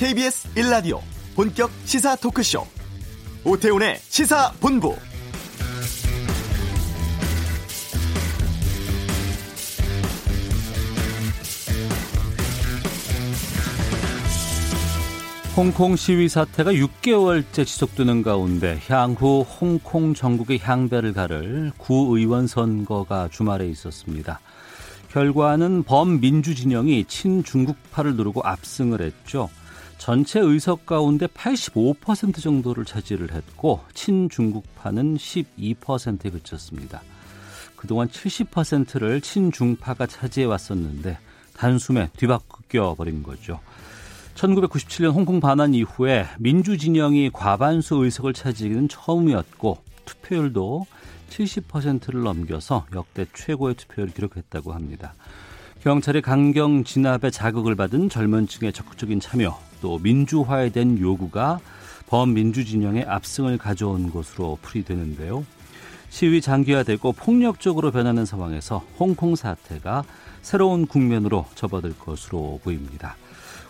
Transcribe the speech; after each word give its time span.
KBS 0.00 0.48
1라디오 0.54 0.98
본격 1.36 1.70
시사 1.84 2.16
토크쇼 2.16 2.66
오태훈의 3.44 3.98
시사본부 3.98 4.96
홍콩 15.54 15.96
시위 15.96 16.30
사태가 16.30 16.72
6개월째 16.72 17.66
지속되는 17.66 18.22
가운데 18.22 18.80
향후 18.88 19.42
홍콩 19.42 20.14
전국의 20.14 20.60
향배를 20.60 21.12
가를 21.12 21.72
구의원 21.76 22.46
선거가 22.46 23.28
주말에 23.30 23.68
있었습니다. 23.68 24.40
결과는 25.10 25.82
범민주 25.82 26.54
진영이 26.54 27.04
친중국파를 27.04 28.16
누르고 28.16 28.40
압승을 28.42 29.02
했죠. 29.02 29.50
전체 30.00 30.40
의석 30.40 30.86
가운데 30.86 31.26
85% 31.26 32.40
정도를 32.40 32.86
차지를 32.86 33.32
했고 33.34 33.80
친중국파는 33.92 35.18
12%에 35.18 36.30
그쳤습니다. 36.30 37.02
그동안 37.76 38.08
70%를 38.08 39.20
친중파가 39.20 40.06
차지해 40.06 40.46
왔었는데 40.46 41.18
단숨에 41.54 42.08
뒤바뀌어 42.16 42.94
버린 42.94 43.22
거죠. 43.22 43.60
1997년 44.36 45.12
홍콩 45.12 45.38
반환 45.38 45.74
이후에 45.74 46.26
민주 46.38 46.78
진영이 46.78 47.28
과반수 47.34 47.96
의석을 47.96 48.32
차지하기는 48.32 48.88
처음이었고 48.88 49.82
투표율도 50.06 50.86
70%를 51.28 52.22
넘겨서 52.22 52.86
역대 52.94 53.26
최고의 53.34 53.74
투표율을 53.74 54.14
기록했다고 54.14 54.72
합니다. 54.72 55.12
경찰의 55.82 56.22
강경 56.22 56.84
진압에 56.84 57.30
자극을 57.30 57.74
받은 57.74 58.08
젊은 58.08 58.46
층의 58.46 58.72
적극적인 58.72 59.20
참여, 59.20 59.69
또 59.80 59.98
민주화에 59.98 60.70
대한 60.70 60.98
요구가 60.98 61.60
범민주 62.06 62.64
진영의 62.64 63.04
압승을 63.04 63.58
가져온 63.58 64.10
것으로 64.10 64.58
풀이되는데요. 64.62 65.44
시위 66.08 66.40
장기화되고 66.40 67.12
폭력적으로 67.12 67.92
변하는 67.92 68.26
상황에서 68.26 68.84
홍콩 68.98 69.36
사태가 69.36 70.04
새로운 70.42 70.86
국면으로 70.86 71.46
접어들 71.54 71.96
것으로 71.96 72.60
보입니다. 72.64 73.16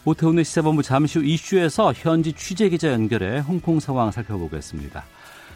오태훈의 0.06 0.44
시사본부 0.44 0.82
잠시 0.82 1.18
후 1.18 1.24
이슈에서 1.24 1.92
현지 1.94 2.32
취재 2.32 2.70
기자 2.70 2.90
연결해 2.92 3.40
홍콩 3.40 3.78
상황 3.78 4.10
살펴보겠습니다. 4.10 5.04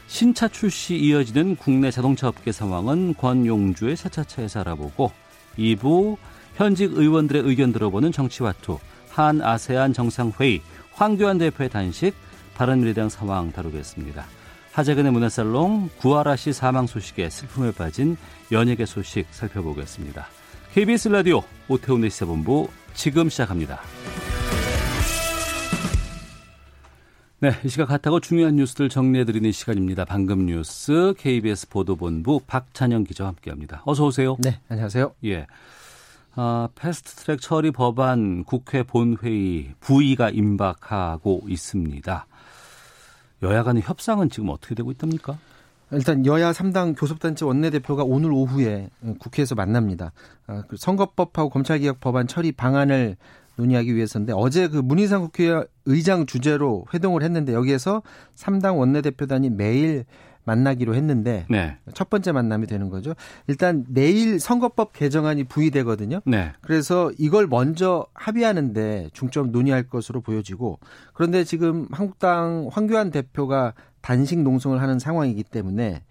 신차 0.06 0.48
출시 0.48 0.96
이어지는 0.96 1.56
국내 1.56 1.91
자동차 1.91 2.28
업계 2.28 2.52
상황은 2.52 3.14
권용주의 3.14 3.96
차차차에서 3.96 4.61
알아보고 4.61 5.11
2부 5.56 6.18
현직 6.56 6.92
의원들의 6.92 7.42
의견 7.44 7.72
들어보는 7.72 8.12
정치와투 8.12 8.78
한 9.14 9.40
아세안 9.40 9.92
정상회의 9.92 10.60
황교안 10.92 11.38
대표의 11.38 11.70
단식 11.70 12.14
바른미래당 12.54 13.08
상황 13.08 13.52
다루겠습니다. 13.52 14.24
하재근의 14.72 15.12
문화살롱 15.12 15.90
구하라 15.98 16.34
씨 16.34 16.52
사망 16.52 16.88
소식에 16.88 17.30
슬픔에 17.30 17.70
빠진 17.70 18.16
연예계 18.50 18.86
소식 18.86 19.28
살펴보겠습니다. 19.30 20.26
KBS 20.72 21.08
라디오 21.10 21.42
오태훈의 21.68 22.10
시사본부 22.10 22.68
지금 22.94 23.28
시작합니다. 23.28 23.80
네, 27.38 27.52
이 27.64 27.68
시각 27.68 27.90
핫하고 27.90 28.18
중요한 28.18 28.56
뉴스들 28.56 28.88
정리해드리는 28.88 29.52
시간입니다. 29.52 30.04
방금 30.06 30.46
뉴스 30.46 31.14
KBS 31.18 31.68
보도본부 31.68 32.40
박찬영 32.48 33.04
기자와 33.04 33.28
함께합니다. 33.28 33.82
어서 33.84 34.06
오세요. 34.06 34.36
네, 34.40 34.58
안녕하세요. 34.68 35.14
예. 35.26 35.46
아, 36.36 36.68
패스트트랙 36.74 37.40
처리 37.40 37.70
법안 37.70 38.44
국회 38.44 38.82
본회의 38.82 39.74
부의가 39.80 40.30
임박하고 40.30 41.42
있습니다. 41.48 42.27
여야 43.42 43.62
간의 43.62 43.83
협상은 43.83 44.30
지금 44.30 44.48
어떻게 44.48 44.74
되고 44.74 44.90
있답니까? 44.90 45.39
일단 45.92 46.27
여야 46.27 46.50
3당 46.52 46.98
교섭단체 46.98 47.45
원내대표가 47.45 48.02
오늘 48.02 48.33
오후에 48.33 48.90
국회에서 49.20 49.55
만납니다. 49.55 50.12
아, 50.46 50.64
그 50.67 50.77
선거법하고 50.77 51.50
검찰개혁 51.50 52.00
법안 52.00 52.27
처리 52.27 52.51
방안을 52.51 53.16
논의하기 53.56 53.95
위해서인데 53.95 54.33
어제 54.34 54.66
그 54.66 54.78
문희상 54.78 55.22
국회의장 55.22 56.27
주재로 56.27 56.86
회동을 56.92 57.22
했는데 57.22 57.55
여기에서 57.55 58.02
3당 58.34 58.78
원내대표단이 58.78 59.51
매일 59.51 60.05
만나기로 60.44 60.94
했는데 60.94 61.46
네. 61.48 61.77
첫 61.94 62.10
번째 62.10 62.32
만남이 62.32 62.66
되는 62.66 62.90
거죠. 62.90 63.14
일단 63.46 63.84
내일 63.88 64.38
선거법 64.38 64.92
개정안이 64.92 65.44
부의되거든요. 65.44 66.20
네. 66.24 66.52
그래서 66.60 67.10
이걸 67.18 67.46
먼저 67.46 68.06
합의하는데 68.14 69.10
중점 69.12 69.52
논의할 69.52 69.84
것으로 69.88 70.20
보여지고 70.20 70.78
그런데 71.12 71.44
지금 71.44 71.88
한국당 71.90 72.68
황교안 72.70 73.10
대표가 73.10 73.74
단식 74.00 74.38
농성을 74.40 74.80
하는 74.80 74.98
상황이기 74.98 75.44
때문에 75.44 76.02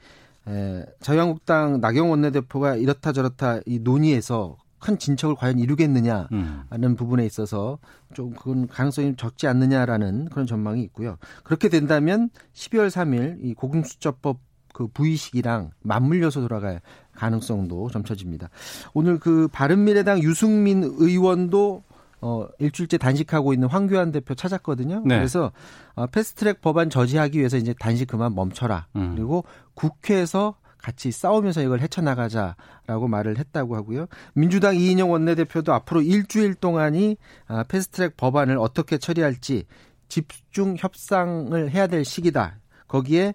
에, 0.47 0.85
자유한국당 0.99 1.79
나경 1.79 2.09
원 2.09 2.21
내대표가 2.21 2.75
이렇다 2.75 3.13
저렇다 3.13 3.59
이 3.65 3.79
논의에서 3.79 4.57
큰 4.83 4.99
진척을 4.99 5.35
과연 5.35 5.59
이루겠느냐는 5.59 6.27
음. 6.33 6.95
부분에 6.97 7.25
있어서 7.25 7.79
좀 8.13 8.33
그건 8.33 8.67
가능성이 8.67 9.15
적지 9.15 9.47
않느냐라는 9.47 10.25
그런 10.25 10.45
전망이 10.45 10.83
있고요. 10.83 11.17
그렇게 11.43 11.69
된다면 11.69 12.29
12월 12.53 12.89
3일 12.89 13.37
이 13.41 13.53
고금수처법 13.53 14.39
그 14.73 14.87
부의식이랑 14.87 15.71
맞물려서 15.83 16.41
돌아갈 16.41 16.81
가능성도 17.15 17.89
점쳐집니다. 17.91 18.49
오늘 18.93 19.19
그 19.19 19.47
바른미래당 19.53 20.21
유승민 20.21 20.83
의원도 20.83 21.83
어, 22.19 22.47
일주일째 22.59 22.97
단식하고 22.97 23.53
있는 23.53 23.67
황교안 23.67 24.11
대표 24.11 24.33
찾았거든요. 24.33 25.03
네. 25.05 25.15
그래서 25.15 25.51
어, 25.95 26.07
패스트트랙 26.07 26.61
법안 26.61 26.89
저지하기 26.89 27.37
위해서 27.37 27.57
이제 27.57 27.73
단식 27.79 28.07
그만 28.07 28.35
멈춰라. 28.35 28.87
음. 28.95 29.13
그리고 29.15 29.45
국회에서 29.75 30.55
같이 30.83 31.11
싸우면서 31.11 31.63
이걸 31.63 31.79
헤쳐나가자라고 31.79 33.07
말을 33.07 33.39
했다고 33.39 33.75
하고요. 33.75 34.05
민주당 34.33 34.75
이인영 34.75 35.09
원내대표도 35.09 35.73
앞으로 35.73 36.01
일주일 36.01 36.53
동안이 36.53 37.17
아, 37.47 37.63
패스트트랙 37.63 38.17
법안을 38.17 38.57
어떻게 38.59 38.97
처리할지 38.97 39.65
집중 40.09 40.75
협상을 40.77 41.71
해야 41.71 41.87
될 41.87 42.05
시기다. 42.05 42.59
거기에 42.87 43.33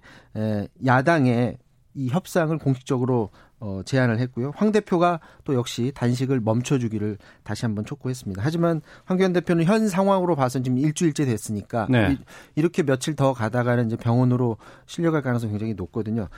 야당의 0.87 1.56
이 1.94 2.08
협상을 2.10 2.56
공식적으로 2.58 3.31
어, 3.60 3.81
제안을 3.84 4.20
했고요. 4.20 4.53
황 4.54 4.70
대표가 4.70 5.19
또 5.42 5.54
역시 5.54 5.91
단식을 5.94 6.41
멈춰주기를 6.41 7.19
다시 7.42 7.64
한번 7.64 7.84
촉구했습니다. 7.84 8.41
하지만 8.44 8.82
황교안 9.04 9.32
대표는 9.32 9.64
현 9.64 9.88
상황으로 9.88 10.37
봐서 10.37 10.60
지금 10.62 10.78
일주일째 10.78 11.25
됐으니까 11.25 11.88
네. 11.91 12.16
이 12.54 12.62
렇게 12.62 12.84
며칠 12.84 13.16
더 13.16 13.32
가다가는 13.32 13.87
이제 13.87 13.97
병원으로 13.97 14.58
실려갈 14.87 15.22
가능성이 15.22 15.50
굉장히 15.53 15.75
높거든요. 15.75 16.28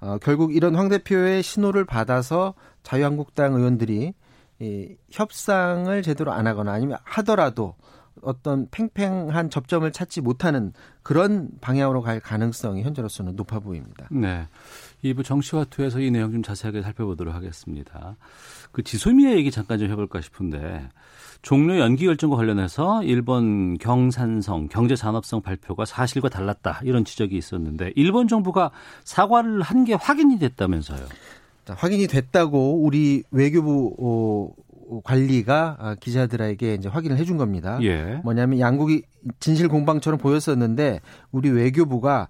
어, 0.00 0.18
결국 0.18 0.54
이런 0.54 0.74
황 0.76 0.88
대표의 0.88 1.42
신호를 1.42 1.84
받아서 1.84 2.54
자유한국당 2.82 3.54
의원들이 3.54 4.14
이 4.60 4.96
협상을 5.10 6.02
제대로 6.02 6.32
안 6.32 6.46
하거나 6.46 6.72
아니면 6.72 6.98
하더라도 7.04 7.74
어떤 8.22 8.68
팽팽한 8.70 9.50
접점을 9.50 9.90
찾지 9.92 10.20
못하는 10.20 10.72
그런 11.02 11.50
방향으로 11.60 12.02
갈 12.02 12.20
가능성이 12.20 12.82
현재로서는 12.82 13.36
높아 13.36 13.60
보입니다. 13.60 14.08
네. 14.10 14.46
2부 15.04 15.24
정치화투에서 15.24 16.00
이 16.00 16.10
내용 16.10 16.32
좀 16.32 16.42
자세하게 16.42 16.82
살펴보도록 16.82 17.34
하겠습니다. 17.34 18.16
그 18.72 18.82
지소미아 18.82 19.32
얘기 19.32 19.50
잠깐 19.50 19.78
좀 19.78 19.90
해볼까 19.90 20.20
싶은데 20.20 20.88
종료 21.42 21.78
연기 21.78 22.04
결정과 22.06 22.36
관련해서 22.36 23.02
일본 23.04 23.78
경산성 23.78 24.68
경제산업성 24.68 25.40
발표가 25.42 25.84
사실과 25.84 26.28
달랐다 26.28 26.80
이런 26.82 27.04
지적이 27.04 27.36
있었는데 27.36 27.92
일본 27.94 28.26
정부가 28.28 28.70
사과를 29.04 29.62
한 29.62 29.84
게 29.84 29.94
확인이 29.94 30.38
됐다면서요. 30.38 30.98
확인이 31.68 32.06
됐다고 32.06 32.82
우리 32.82 33.22
외교부 33.30 33.94
어, 34.90 35.00
관리가 35.04 35.76
아, 35.78 35.94
기자들에게 35.94 36.74
이제 36.74 36.88
확인을 36.88 37.16
해준 37.18 37.36
겁니다. 37.36 37.78
예. 37.82 38.20
뭐냐면 38.24 38.58
양국이 38.58 39.02
진실 39.38 39.68
공방처럼 39.68 40.18
보였었는데 40.18 41.00
우리 41.30 41.50
외교부가 41.50 42.28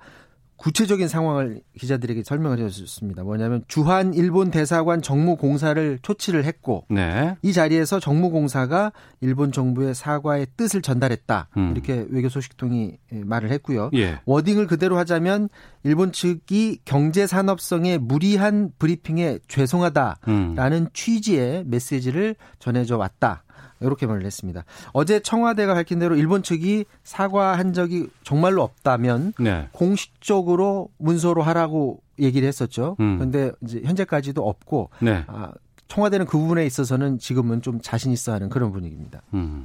구체적인 0.59 1.09
상황을 1.09 1.63
기자들에게 1.79 2.25
설명을 2.25 2.59
해줬습니다. 2.59 3.23
뭐냐면 3.23 3.65
주한 3.69 4.13
일본 4.13 4.51
대사관 4.51 5.01
정무공사를 5.01 6.01
초치를 6.03 6.45
했고 6.45 6.85
네. 6.91 7.37
이 7.43 7.53
자리에서 7.53 8.01
정무공사가 8.01 8.93
일본 9.21 9.53
정부의 9.53 9.95
사과의 9.95 10.49
뜻을 10.57 10.83
전달했다. 10.83 11.49
음. 11.57 11.71
이렇게 11.73 12.05
외교 12.11 12.29
소식통이 12.29 12.99
말을 13.11 13.51
했고요. 13.53 13.91
예. 13.95 14.21
워딩을 14.27 14.67
그대로 14.67 14.99
하자면 14.99 15.49
일본 15.85 16.13
측이 16.13 16.81
경제 16.85 17.27
산업성의 17.27 17.99
무리한 17.99 18.73
브리핑에 18.79 19.39
죄송하다라는 19.47 20.79
음. 20.83 20.89
취지의 20.93 21.65
메시지를 21.67 22.35
전해줘 22.59 22.97
왔다. 22.97 23.45
이렇게 23.81 24.07
말을 24.07 24.25
했습니다. 24.25 24.65
어제 24.93 25.21
청와대가 25.21 25.75
밝힌 25.75 25.99
대로 25.99 26.17
일본 26.17 26.43
측이 26.43 26.85
사과한 27.05 27.73
적이 27.73 28.09
정말로 28.23 28.63
없다면 28.63 29.35
네. 29.39 29.69
공식적으로 29.73 30.91
문서로 30.99 31.43
하라고 31.43 32.01
얘기를 32.19 32.47
했었죠. 32.49 32.97
음. 33.01 33.17
그런데 33.17 33.53
이제 33.63 33.81
현재까지도 33.85 34.47
없고 34.47 34.91
네. 35.01 35.25
아, 35.27 35.53
청와대는 35.89 36.27
그 36.27 36.39
부분에 36.39 36.67
있어서는 36.67 37.19
지금은 37.19 37.63
좀 37.63 37.81
자신 37.81 38.13
있어 38.13 38.33
하는 38.33 38.49
그런 38.49 38.73
분위기입니다. 38.73 39.23
음. 39.35 39.65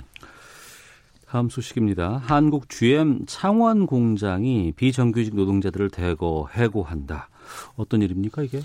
다음 1.27 1.50
소식입니다. 1.50 2.21
한국 2.24 2.69
GM 2.69 3.25
창원 3.25 3.88
공장이 3.88 4.71
비정규직 4.75 5.36
노동자들을 5.36 5.89
대거 5.89 6.50
해고한다. 6.54 7.30
어떤 7.75 8.04
일입니까 8.04 8.44
이게? 8.44 8.62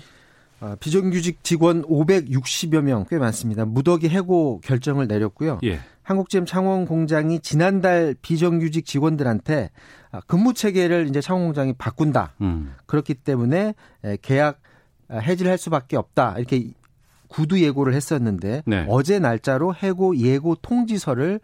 아, 0.61 0.75
비정규직 0.79 1.43
직원 1.43 1.83
560여 1.83 2.81
명 2.81 3.05
꽤 3.09 3.17
많습니다. 3.17 3.65
무더기 3.65 4.09
해고 4.09 4.59
결정을 4.63 5.07
내렸고요. 5.07 5.59
예. 5.63 5.79
한국GM 6.03 6.45
창원 6.45 6.85
공장이 6.85 7.39
지난달 7.39 8.15
비정규직 8.21 8.85
직원들한테 8.85 9.69
아, 10.11 10.19
근무 10.27 10.53
체계를 10.53 11.07
이제 11.07 11.21
창원 11.21 11.45
공장이 11.45 11.73
바꾼다. 11.73 12.33
음. 12.41 12.73
그렇기 12.87 13.13
때문에 13.15 13.73
계약 14.21 14.59
아, 15.07 15.17
해지를 15.19 15.51
할 15.51 15.57
수밖에 15.57 15.97
없다. 15.97 16.35
이렇게 16.37 16.71
구두 17.29 17.61
예고를 17.61 17.93
했었는데 17.93 18.63
네. 18.65 18.85
어제 18.89 19.19
날짜로 19.19 19.73
해고 19.75 20.17
예고 20.17 20.55
통지서를 20.55 21.39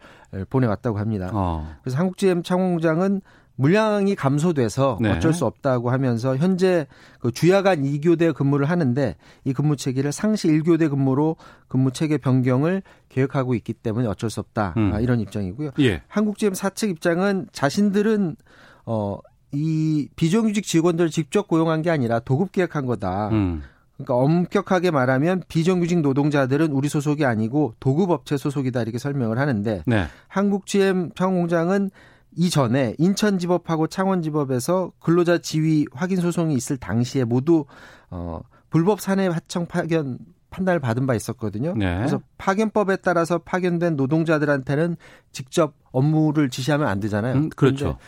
보내왔다고 0.50 0.98
합니다. 0.98 1.30
어. 1.32 1.72
그래서 1.82 1.96
한국GM 1.98 2.42
창원 2.42 2.72
공장은 2.72 3.20
물량이 3.56 4.14
감소돼서 4.14 4.98
네. 5.00 5.10
어쩔 5.10 5.32
수 5.32 5.46
없다고 5.46 5.90
하면서 5.90 6.36
현재 6.36 6.86
그 7.20 7.32
주야간 7.32 7.82
2교대 7.82 8.34
근무를 8.34 8.68
하는데 8.70 9.16
이 9.44 9.52
근무 9.52 9.76
체계를 9.76 10.12
상시 10.12 10.48
1교대 10.48 10.88
근무로 10.90 11.36
근무 11.68 11.90
체계 11.90 12.18
변경을 12.18 12.82
계획하고 13.08 13.54
있기 13.54 13.72
때문에 13.72 14.06
어쩔 14.06 14.30
수 14.30 14.40
없다 14.40 14.74
음. 14.76 14.92
아, 14.94 15.00
이런 15.00 15.20
입장이고요. 15.20 15.70
예. 15.80 16.02
한국GM 16.08 16.54
사측 16.54 16.90
입장은 16.90 17.48
자신들은 17.52 18.36
어 18.84 19.18
이 19.52 20.08
비정규직 20.16 20.64
직원들을 20.64 21.10
직접 21.10 21.48
고용한 21.48 21.82
게 21.82 21.90
아니라 21.90 22.20
도급 22.20 22.52
계약한 22.52 22.86
거다. 22.86 23.30
음. 23.30 23.62
그러니까 23.96 24.14
엄격하게 24.16 24.90
말하면 24.90 25.42
비정규직 25.48 26.00
노동자들은 26.00 26.72
우리 26.72 26.88
소속이 26.88 27.24
아니고 27.24 27.74
도급업체 27.80 28.36
소속이다 28.36 28.82
이렇게 28.82 28.98
설명을 28.98 29.38
하는데 29.38 29.82
네. 29.86 30.04
한국 30.28 30.66
GM 30.66 31.12
창공장은 31.14 31.90
이전에 32.36 32.94
인천지법하고 32.98 33.88
창원지법에서 33.88 34.92
근로자 35.00 35.38
지위 35.38 35.86
확인 35.92 36.20
소송이 36.20 36.54
있을 36.54 36.76
당시에 36.76 37.24
모두 37.24 37.64
어 38.10 38.40
불법 38.70 39.00
사내 39.00 39.26
하청 39.26 39.66
파견 39.66 40.18
판단을 40.50 40.80
받은 40.80 41.06
바 41.06 41.14
있었거든요. 41.14 41.74
네. 41.76 41.96
그래서 41.96 42.20
파견법에 42.38 42.96
따라서 42.96 43.38
파견된 43.38 43.96
노동자들한테는 43.96 44.96
직접 45.32 45.74
업무를 45.92 46.50
지시하면 46.50 46.86
안 46.86 47.00
되잖아요. 47.00 47.34
음, 47.34 47.48
그렇죠. 47.50 47.98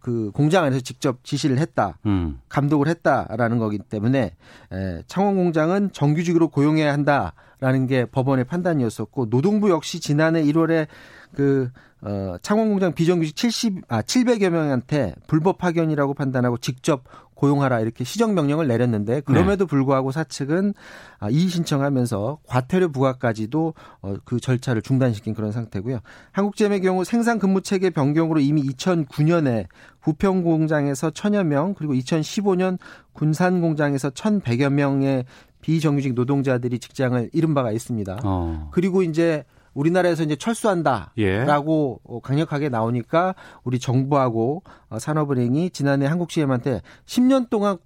그 0.00 0.30
공장 0.34 0.64
안에서 0.64 0.80
직접 0.80 1.24
지시를 1.24 1.58
했다, 1.58 1.98
음. 2.04 2.38
감독을 2.50 2.88
했다라는 2.88 3.58
거기 3.58 3.78
때문에 3.78 4.36
에, 4.72 5.02
창원 5.06 5.36
공장은 5.36 5.92
정규직으로 5.92 6.48
고용해야 6.48 6.92
한다라는 6.92 7.86
게 7.86 8.04
법원의 8.04 8.44
판단이었었고 8.44 9.30
노동부 9.30 9.70
역시 9.70 10.00
지난해 10.00 10.42
1월에 10.42 10.88
그 11.34 11.70
어, 12.00 12.36
창원공장 12.42 12.92
비정규직 12.92 13.34
70, 13.34 13.82
아, 13.88 14.02
700여 14.02 14.50
명한테 14.50 15.14
불법 15.26 15.56
파견이라고 15.56 16.12
판단하고 16.12 16.58
직접 16.58 17.04
고용하라 17.34 17.80
이렇게 17.80 18.04
시정 18.04 18.34
명령을 18.34 18.68
내렸는데 18.68 19.22
그럼에도 19.22 19.64
네. 19.64 19.68
불구하고 19.68 20.12
사측은 20.12 20.74
아, 21.18 21.30
이의 21.30 21.48
신청하면서 21.48 22.40
과태료 22.46 22.92
부과까지도 22.92 23.74
어, 24.02 24.14
그 24.24 24.38
절차를 24.38 24.82
중단시킨 24.82 25.32
그런 25.34 25.50
상태고요. 25.50 26.00
한국제의 26.32 26.82
경우 26.82 27.04
생산 27.04 27.38
근무 27.38 27.62
체계 27.62 27.88
변경으로 27.88 28.40
이미 28.40 28.62
2009년에 28.62 29.66
부평 30.02 30.42
공장에서 30.42 31.10
천여 31.10 31.44
명 31.44 31.74
그리고 31.74 31.94
2015년 31.94 32.78
군산 33.14 33.62
공장에서 33.62 34.10
1,100여 34.10 34.70
명의 34.70 35.24
비정규직 35.62 36.12
노동자들이 36.12 36.78
직장을 36.78 37.30
잃은 37.32 37.54
바가 37.54 37.72
있습니다. 37.72 38.20
어. 38.22 38.68
그리고 38.72 39.02
이제 39.02 39.44
우리나라에서 39.74 40.22
이제 40.22 40.36
철수한다라고 40.36 42.00
예. 42.08 42.20
강력하게 42.22 42.68
나오니까 42.68 43.34
우리 43.64 43.78
정부하고 43.78 44.62
어, 44.88 44.98
산업은행이 44.98 45.70
지난해 45.70 46.06
한국CM한테 46.06 46.80
10년 47.06 47.50
동안 47.50 47.78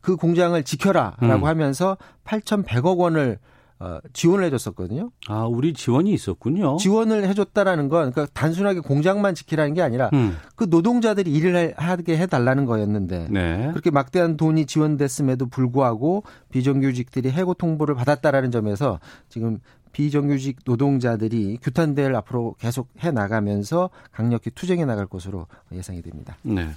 그 0.00 0.16
공장을 0.16 0.62
지켜라라고 0.62 1.22
음. 1.22 1.44
하면서 1.44 1.96
8,100억 2.24 2.98
원을 2.98 3.38
어, 3.80 3.98
지원을 4.12 4.44
해줬었거든요. 4.44 5.10
아, 5.28 5.44
우리 5.44 5.72
지원이 5.72 6.12
있었군요. 6.12 6.76
지원을 6.76 7.26
해줬다라는 7.26 7.88
건 7.88 8.12
그러니까 8.12 8.32
단순하게 8.32 8.80
공장만 8.80 9.34
지키라는 9.34 9.74
게 9.74 9.82
아니라 9.82 10.10
음. 10.12 10.36
그 10.54 10.64
노동자들이 10.70 11.30
일을 11.32 11.74
하게 11.76 12.16
해달라는 12.16 12.66
거였는데 12.66 13.28
네. 13.30 13.68
그렇게 13.72 13.90
막대한 13.90 14.36
돈이 14.36 14.66
지원됐음에도 14.66 15.46
불구하고 15.48 16.22
비정규직들이 16.50 17.30
해고 17.30 17.54
통보를 17.54 17.94
받았다라는 17.96 18.52
점에서 18.52 19.00
지금 19.28 19.58
비정규직 19.94 20.58
노동자들이 20.66 21.58
규탄대를 21.62 22.14
앞으로 22.16 22.56
계속 22.58 22.88
해 23.02 23.10
나가면서 23.10 23.88
강력히 24.12 24.50
투쟁해 24.50 24.84
나갈 24.84 25.06
것으로 25.06 25.46
예상이 25.72 26.02
됩니다. 26.02 26.36
네. 26.42 26.68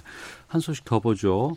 한 0.46 0.60
소식 0.60 0.84
더 0.84 1.00
보죠. 1.00 1.56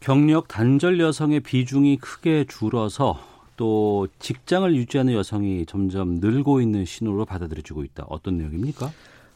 경력 0.00 0.48
단절 0.48 0.98
여성의 1.00 1.40
비중이 1.40 1.98
크게 1.98 2.44
줄어서 2.48 3.20
또 3.56 4.08
직장을 4.18 4.74
유지하는 4.74 5.14
여성이 5.14 5.64
점점 5.64 6.16
늘고 6.16 6.60
있는 6.60 6.84
신호로 6.84 7.24
받아들여지고 7.24 7.84
있다. 7.84 8.06
어떤 8.08 8.36
내용입니까? 8.36 8.90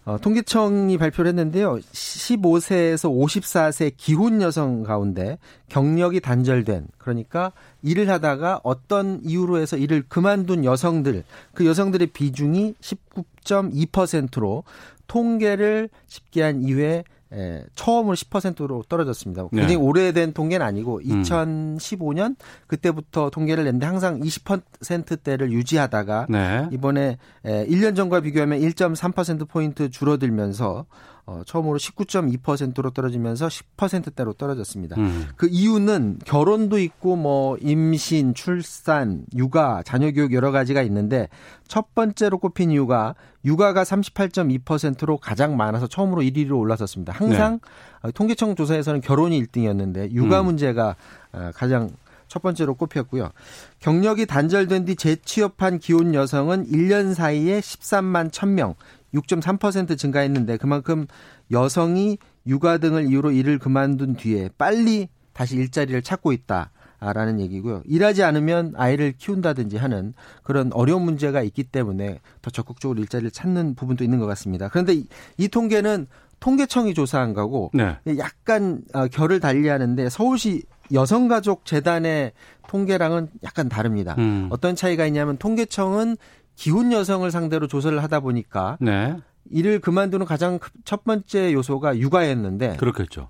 어, 0.07 0.19
통계청이 0.19 0.99
발표를 0.99 1.31
했는데요. 1.31 1.81
15세에서 1.81 3.11
54세 3.11 3.93
기혼 3.97 4.41
여성 4.41 4.85
가운데 4.85 5.37
경력이 5.69 6.21
단절된 6.21 6.87
그러니까 6.97 7.51
일을 7.83 8.09
하다가 8.09 8.61
어떤 8.63 9.21
이유로 9.25 9.59
해서 9.59 9.77
일을 9.77 10.05
그만둔 10.09 10.65
여성들 10.65 11.25
그 11.55 11.67
여성들의 11.67 12.07
비중이 12.13 12.75
19.2%로 12.81 14.63
통계를 15.09 15.89
집계한 16.07 16.63
이후에 16.63 17.03
예, 17.33 17.65
처음으로 17.75 18.15
10%로 18.15 18.85
떨어졌습니다. 18.89 19.49
굉장히 19.49 19.77
네. 19.77 19.83
오래된 19.83 20.33
통계는 20.33 20.65
아니고 20.65 21.01
2015년 21.01 22.31
음. 22.31 22.37
그때부터 22.69 23.31
통계를 23.31 23.65
냈는데 23.65 23.85
항상 23.87 24.21
20%대를 24.21 25.51
유지하다가 25.51 26.27
네. 26.29 26.69
이번에 26.71 27.19
예, 27.45 27.67
1년 27.67 27.97
전과 27.97 28.21
비교하면 28.21 28.61
1.3% 28.61 29.49
포인트 29.49 29.91
줄어들면서 29.91 30.87
어, 31.27 31.43
처음으로 31.45 31.77
19.2%로 31.77 32.91
떨어지면서 32.91 33.49
10%대로 33.49 34.33
떨어졌습니다. 34.33 34.95
음. 34.97 35.27
그 35.37 35.49
이유는 35.51 36.21
결혼도 36.25 36.79
있고 36.79 37.17
뭐 37.17 37.57
임신, 37.61 38.33
출산, 38.33 39.25
육아, 39.35 39.83
자녀 39.83 40.13
교육 40.13 40.33
여러 40.33 40.53
가지가 40.53 40.83
있는데 40.83 41.29
첫 41.67 41.97
번째로 41.97 42.39
꼽힌 42.39 42.71
이유가 42.71 43.17
육아가 43.47 43.85
38.2%로 43.85 45.17
가장 45.19 45.57
많아서 45.57 45.87
처음으로 45.87 46.21
1위로 46.23 46.59
올라섰습니다. 46.59 47.13
항상 47.13 47.61
네. 48.05 48.11
통계청 48.11 48.57
조사에서는 48.57 49.01
결혼이 49.01 49.41
1등이었는데 49.45 50.11
육아 50.11 50.41
음. 50.41 50.47
문제가 50.47 50.97
어, 51.33 51.51
가장 51.55 51.91
첫 52.29 52.43
번째로 52.43 52.75
꼽혔고요. 52.75 53.31
경력이 53.79 54.27
단절된 54.27 54.85
뒤 54.85 54.97
재취업한 54.97 55.79
기혼 55.79 56.13
여성은 56.13 56.67
1년 56.67 57.15
사이에 57.15 57.61
13만 57.61 58.31
1000명, 58.33 58.75
6.3% 59.15 59.97
증가했는데 59.97 60.57
그만큼 60.57 61.07
여성이 61.53 62.19
육아 62.49 62.79
등을 62.79 63.07
이유로 63.09 63.31
일을 63.31 63.61
그만둔 63.61 64.17
뒤에 64.17 64.51
빨리 64.59 65.09
다시 65.33 65.57
일자리를 65.57 66.03
찾고 66.03 66.33
있다. 66.33 66.71
라는 67.13 67.41
얘기고요. 67.41 67.83
일하지 67.85 68.23
않으면 68.23 68.73
아이를 68.77 69.15
키운다든지 69.17 69.77
하는 69.77 70.15
그런 70.43 70.73
어려운 70.73 71.03
문제가 71.03 71.43
있기 71.43 71.65
때문에 71.65 72.21
더 72.43 72.51
적극적으로 72.51 73.01
일자리를 73.01 73.31
찾는 73.31 73.75
부분도 73.75 74.05
있는 74.05 74.19
것 74.19 74.27
같습니다. 74.27 74.69
그런데 74.69 74.95
이, 74.95 75.07
이 75.37 75.49
통계는 75.49 76.07
통계청이 76.41 76.95
조사한 76.95 77.35
거고 77.35 77.71
네. 77.73 77.97
약간 78.19 78.83
어, 78.93 79.07
결을 79.09 79.41
달리하는데 79.41 80.09
서울시 80.11 80.63
여성가족재단의 80.93 82.33
통계랑은 82.69 83.29
약간 83.43 83.69
다릅니다. 83.69 84.15
음. 84.19 84.49
어떤 84.51 84.77
차이가 84.77 85.07
있냐면 85.07 85.37
통계청은 85.39 86.17
기혼 86.55 86.93
여성을 86.93 87.29
상대로 87.31 87.67
조사를 87.67 88.03
하다 88.03 88.21
보니까 88.21 88.79
네. 88.81 89.17
일을 89.51 89.81
그만두는 89.81 90.27
가장 90.27 90.59
첫 90.85 91.05
번째 91.05 91.53
요소가 91.53 91.99
육아였는데 91.99 92.77
그렇겠죠. 92.77 93.29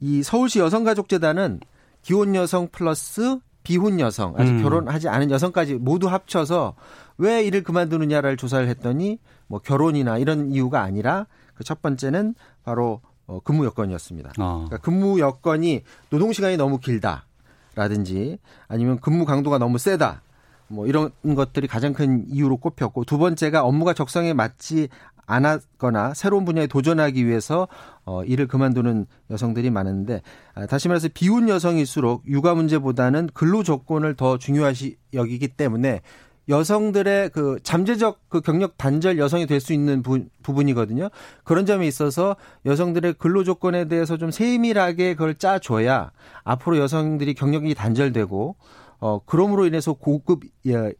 이 0.00 0.22
서울시 0.22 0.58
여성가족재단은 0.58 1.60
기혼 2.04 2.34
여성 2.36 2.68
플러스 2.68 3.38
비혼 3.64 3.98
여성 3.98 4.34
아직 4.36 4.52
음. 4.52 4.62
결혼하지 4.62 5.08
않은 5.08 5.30
여성까지 5.30 5.74
모두 5.74 6.08
합쳐서 6.08 6.74
왜 7.18 7.42
일을 7.44 7.62
그만두느냐를 7.62 8.36
조사를 8.36 8.68
했더니 8.68 9.18
뭐 9.46 9.58
결혼이나 9.58 10.18
이런 10.18 10.52
이유가 10.52 10.82
아니라 10.82 11.26
그 11.54 11.64
첫 11.64 11.80
번째는 11.82 12.34
바로 12.64 13.00
어, 13.26 13.40
근무 13.40 13.64
여건이었습니다. 13.64 14.32
어. 14.38 14.66
그러니까 14.66 14.78
근무 14.78 15.18
여건이 15.18 15.82
노동 16.10 16.32
시간이 16.32 16.56
너무 16.56 16.78
길다라든지 16.78 18.38
아니면 18.68 18.98
근무 19.00 19.24
강도가 19.24 19.58
너무 19.58 19.78
세다. 19.78 20.22
뭐 20.68 20.86
이런 20.86 21.10
것들이 21.34 21.68
가장 21.68 21.92
큰 21.92 22.24
이유로 22.28 22.56
꼽혔고 22.56 23.04
두 23.04 23.18
번째가 23.18 23.64
업무가 23.64 23.92
적성에 23.92 24.32
맞지 24.32 24.88
않았거나 25.26 26.14
새로운 26.14 26.44
분야에 26.44 26.66
도전하기 26.66 27.26
위해서 27.26 27.68
어 28.04 28.24
일을 28.24 28.46
그만두는 28.46 29.06
여성들이 29.30 29.70
많은데 29.70 30.22
아, 30.54 30.66
다시 30.66 30.88
말해서 30.88 31.08
비혼 31.14 31.48
여성일수록 31.48 32.24
육아 32.28 32.54
문제보다는 32.54 33.30
근로 33.34 33.62
조건을 33.62 34.14
더 34.14 34.38
중요하시 34.38 34.96
여기기 35.14 35.48
때문에 35.48 36.00
여성들의 36.48 37.30
그 37.30 37.58
잠재적 37.62 38.28
그 38.28 38.40
경력 38.42 38.76
단절 38.76 39.18
여성이 39.18 39.46
될 39.46 39.60
수 39.60 39.72
있는 39.72 40.02
부, 40.02 40.24
부분이거든요. 40.42 41.08
그런 41.42 41.64
점에 41.64 41.86
있어서 41.86 42.36
여성들의 42.66 43.14
근로 43.14 43.44
조건에 43.44 43.86
대해서 43.88 44.18
좀 44.18 44.30
세밀하게 44.30 45.14
그걸 45.14 45.36
짜줘야 45.36 46.12
앞으로 46.42 46.78
여성들이 46.78 47.32
경력이 47.34 47.74
단절되고 47.74 48.56
어 49.00 49.20
그럼으로 49.24 49.66
인해서 49.66 49.94
고급 49.94 50.40
예, 50.66 50.92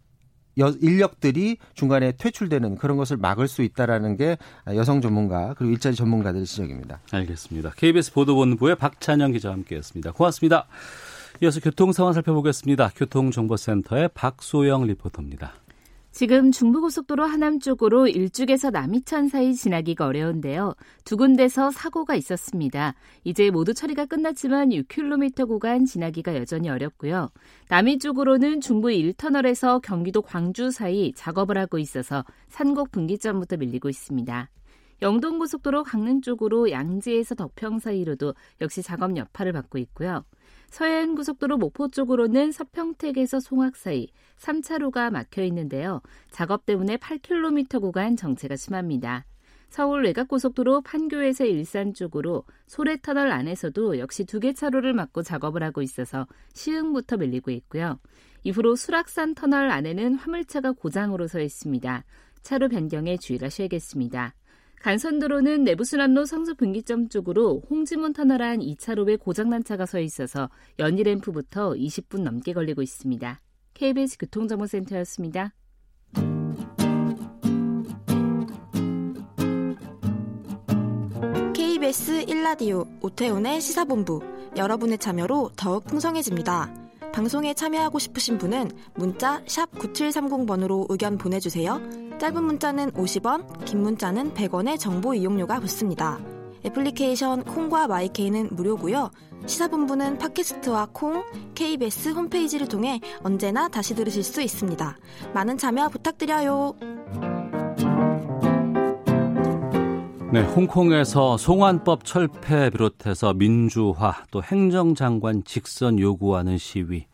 인력들이 0.56 1.56
중간에 1.74 2.12
퇴출되는 2.12 2.76
그런 2.76 2.96
것을 2.96 3.16
막을 3.16 3.48
수 3.48 3.62
있다라는 3.62 4.16
게 4.16 4.38
여성 4.68 5.00
전문가 5.00 5.54
그리고 5.58 5.72
일자리 5.72 5.94
전문가들의 5.94 6.46
지적입니다. 6.46 7.00
알겠습니다. 7.10 7.72
KBS 7.76 8.12
보도본부의 8.12 8.76
박찬영 8.76 9.32
기자와 9.32 9.54
함께했습니다. 9.54 10.12
고맙습니다. 10.12 10.66
이어서 11.42 11.60
교통 11.60 11.92
상황 11.92 12.12
살펴보겠습니다. 12.12 12.90
교통정보센터의 12.94 14.10
박소영 14.14 14.86
리포터입니다. 14.86 15.54
지금 16.14 16.52
중부고속도로 16.52 17.24
하남 17.24 17.58
쪽으로 17.58 18.06
일죽에서 18.06 18.70
남이천 18.70 19.26
사이 19.26 19.52
지나기가 19.52 20.06
어려운데요. 20.06 20.74
두 21.04 21.16
군데서 21.16 21.72
사고가 21.72 22.14
있었습니다. 22.14 22.94
이제 23.24 23.50
모두 23.50 23.74
처리가 23.74 24.06
끝났지만 24.06 24.68
6km 24.68 25.48
구간 25.48 25.84
지나기가 25.86 26.36
여전히 26.36 26.68
어렵고요. 26.68 27.30
남이 27.68 27.98
쪽으로는 27.98 28.60
중부 28.60 28.90
1터널에서 28.90 29.82
경기도 29.82 30.22
광주 30.22 30.70
사이 30.70 31.12
작업을 31.16 31.58
하고 31.58 31.78
있어서 31.78 32.24
산곡 32.48 32.92
분기점부터 32.92 33.56
밀리고 33.56 33.88
있습니다. 33.88 34.50
영동고속도로 35.02 35.82
강릉 35.82 36.20
쪽으로 36.20 36.70
양지에서 36.70 37.34
덕평 37.34 37.80
사이로도 37.80 38.34
역시 38.60 38.84
작업 38.84 39.16
여파를 39.16 39.52
받고 39.52 39.78
있고요. 39.78 40.24
서해안 40.74 41.14
고속도로 41.14 41.56
목포 41.56 41.86
쪽으로는 41.86 42.50
서평택에서 42.50 43.38
송악 43.38 43.76
사이 43.76 44.08
3차로가 44.38 45.08
막혀 45.08 45.44
있는데요. 45.44 46.02
작업 46.32 46.66
때문에 46.66 46.96
8km 46.96 47.80
구간 47.80 48.16
정체가 48.16 48.56
심합니다. 48.56 49.24
서울 49.68 50.02
외곽고속도로 50.02 50.80
판교에서 50.80 51.44
일산 51.44 51.94
쪽으로 51.94 52.42
소래터널 52.66 53.30
안에서도 53.30 54.00
역시 54.00 54.24
두 54.24 54.40
개 54.40 54.52
차로를 54.52 54.94
막고 54.94 55.22
작업을 55.22 55.62
하고 55.62 55.80
있어서 55.80 56.26
시흥부터 56.54 57.18
밀리고 57.18 57.52
있고요. 57.52 58.00
이후로 58.42 58.74
수락산 58.74 59.36
터널 59.36 59.70
안에는 59.70 60.16
화물차가 60.16 60.72
고장으로 60.72 61.28
서 61.28 61.38
있습니다. 61.38 62.02
차로 62.42 62.68
변경에 62.68 63.16
주의하셔야겠습니다. 63.16 64.34
간선도로는 64.84 65.64
내부순환로 65.64 66.26
성수 66.26 66.56
분기점 66.56 67.08
쪽으로 67.08 67.62
홍지문 67.70 68.12
터널 68.12 68.42
안 68.42 68.58
2차로에 68.58 69.18
고장난 69.18 69.64
차가 69.64 69.86
서 69.86 69.98
있어서 69.98 70.50
연희램프부터 70.78 71.70
20분 71.70 72.20
넘게 72.20 72.52
걸리고 72.52 72.82
있습니다. 72.82 73.40
KBS 73.72 74.18
교통정보센터였습니다. 74.18 75.54
KBS 81.54 82.26
1라디오 82.26 82.86
오태훈의 83.02 83.62
시사본부 83.62 84.20
여러분의 84.54 84.98
참여로 84.98 85.52
더욱 85.56 85.86
풍성해집니다. 85.86 86.83
방송에 87.14 87.54
참여하고 87.54 88.00
싶으신 88.00 88.38
분은 88.38 88.72
문자 88.96 89.40
9730번으로 89.44 90.86
의견 90.88 91.16
보내주세요. 91.16 91.80
짧은 92.18 92.42
문자는 92.42 92.90
50원, 92.90 93.64
긴 93.64 93.82
문자는 93.82 94.34
100원의 94.34 94.80
정보 94.80 95.14
이용료가 95.14 95.60
붙습니다. 95.60 96.18
애플리케이션 96.66 97.44
콩과 97.44 97.86
마이케이는 97.86 98.48
무료고요. 98.50 99.12
시사본부는 99.46 100.18
팟캐스트와 100.18 100.88
콩, 100.92 101.22
KBS 101.54 102.08
홈페이지를 102.08 102.66
통해 102.66 103.00
언제나 103.22 103.68
다시 103.68 103.94
들으실 103.94 104.24
수 104.24 104.42
있습니다. 104.42 104.96
많은 105.34 105.56
참여 105.56 105.90
부탁드려요. 105.90 106.74
네, 110.34 110.42
홍콩에서 110.42 111.36
송환법 111.36 112.04
철폐 112.04 112.70
비롯해서 112.70 113.34
민주화 113.34 114.24
또 114.32 114.42
행정장관 114.42 115.44
직선 115.44 116.00
요구하는 116.00 116.58
시위 116.58 117.06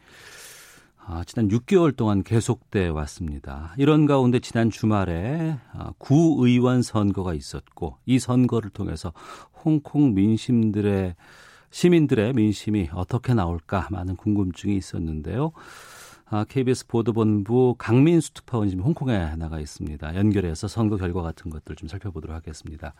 아, 0.96 1.22
지난 1.26 1.48
6개월 1.48 1.94
동안 1.94 2.22
계속돼 2.22 2.88
왔습니다. 2.88 3.74
이런 3.76 4.06
가운데 4.06 4.38
지난 4.38 4.70
주말에 4.70 5.58
아, 5.74 5.92
구의원 5.98 6.80
선거가 6.80 7.34
있었고 7.34 7.98
이 8.06 8.18
선거를 8.18 8.70
통해서 8.70 9.12
홍콩 9.66 10.14
민심들의 10.14 11.14
시민들의 11.68 12.32
민심이 12.32 12.88
어떻게 12.94 13.34
나올까 13.34 13.88
많은 13.90 14.16
궁금증이 14.16 14.74
있었는데요. 14.78 15.52
아, 16.32 16.44
KBS 16.48 16.86
보도본부 16.86 17.74
강민수 17.76 18.34
특파원 18.34 18.68
지금 18.68 18.84
홍콩에 18.84 19.34
나가 19.36 19.58
있습니다. 19.58 20.14
연결해서 20.14 20.68
선거 20.68 20.96
결과 20.96 21.22
같은 21.22 21.50
것들 21.50 21.74
좀 21.74 21.88
살펴보도록 21.88 22.36
하겠습니다. 22.36 22.94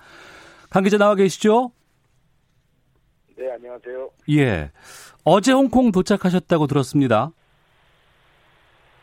강 0.69 0.83
기자 0.83 0.99
나와 0.99 1.15
계시죠? 1.15 1.71
네, 3.39 3.53
안녕하세요. 3.53 4.11
예. 4.33 4.71
어제 5.23 5.53
홍콩 5.53 5.93
도착하셨다고 5.93 6.67
들었습니다. 6.67 7.31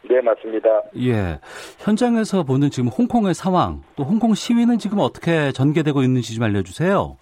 네, 0.09 0.19
맞습니다. 0.19 0.69
예. 0.97 1.39
현장에서 1.79 2.43
보는 2.43 2.69
지금 2.69 2.89
홍콩의 2.89 3.33
상황, 3.33 3.81
또 3.95 4.03
홍콩 4.03 4.35
시위는 4.35 4.77
지금 4.77 4.99
어떻게 4.99 5.53
전개되고 5.53 6.03
있는지 6.03 6.35
좀 6.35 6.43
알려주세요. 6.43 7.17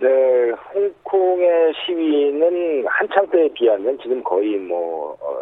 네, 0.00 0.50
홍콩의 0.74 1.74
시위는 1.74 2.86
한창 2.86 3.26
때에 3.28 3.48
비하면 3.52 3.98
지금 3.98 4.22
거의 4.24 4.56
뭐, 4.56 5.14
어, 5.20 5.36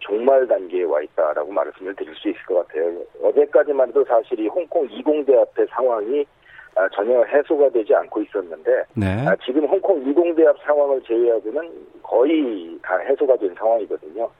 종말 0.00 0.46
단계에 0.46 0.82
와 0.82 1.00
있다라고 1.00 1.50
말씀을 1.50 1.94
드릴 1.96 2.14
수 2.14 2.28
있을 2.28 2.42
것 2.42 2.66
같아요. 2.68 2.92
어제까지만 3.22 3.88
해도 3.88 4.04
사실 4.04 4.38
이 4.38 4.46
홍콩 4.48 4.86
이공대 4.90 5.34
앞의 5.34 5.66
상황이 5.70 6.26
아, 6.76 6.86
전혀 6.90 7.22
해소가 7.24 7.70
되지 7.70 7.94
않고 7.94 8.20
있었는데 8.22 8.84
네. 8.94 9.06
아, 9.26 9.34
지금 9.44 9.64
홍콩 9.64 10.06
이공대 10.06 10.46
앞 10.46 10.56
상황을 10.64 11.00
제외하고는 11.02 11.70
거의 12.02 12.78
다 12.82 12.98
해소가 12.98 13.36
된 13.36 13.54
상황이거든요. 13.54 14.30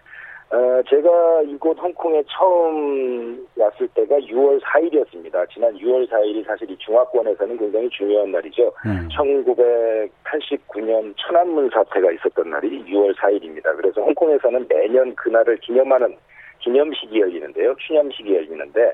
어, 0.50 0.82
제가 0.88 1.42
이곳 1.42 1.78
홍콩에 1.78 2.22
처음 2.26 3.46
왔을 3.56 3.86
때가 3.88 4.16
6월 4.16 4.58
4일이었습니다. 4.62 5.50
지난 5.50 5.76
6월 5.76 6.08
4일이 6.08 6.46
사실 6.46 6.70
이 6.70 6.76
중화권에서는 6.78 7.58
굉장히 7.58 7.90
중요한 7.90 8.32
날이죠. 8.32 8.72
음. 8.86 9.08
1989년 9.12 11.12
천안문 11.18 11.68
사태가 11.68 12.12
있었던 12.12 12.48
날이 12.48 12.82
6월 12.84 13.14
4일입니다. 13.16 13.76
그래서 13.76 14.00
홍콩에서는 14.00 14.66
매년 14.68 15.14
그날을 15.16 15.58
기념하는 15.58 16.16
기념식이 16.60 17.20
열리는데요. 17.20 17.74
추념식이 17.86 18.34
열리는데 18.34 18.92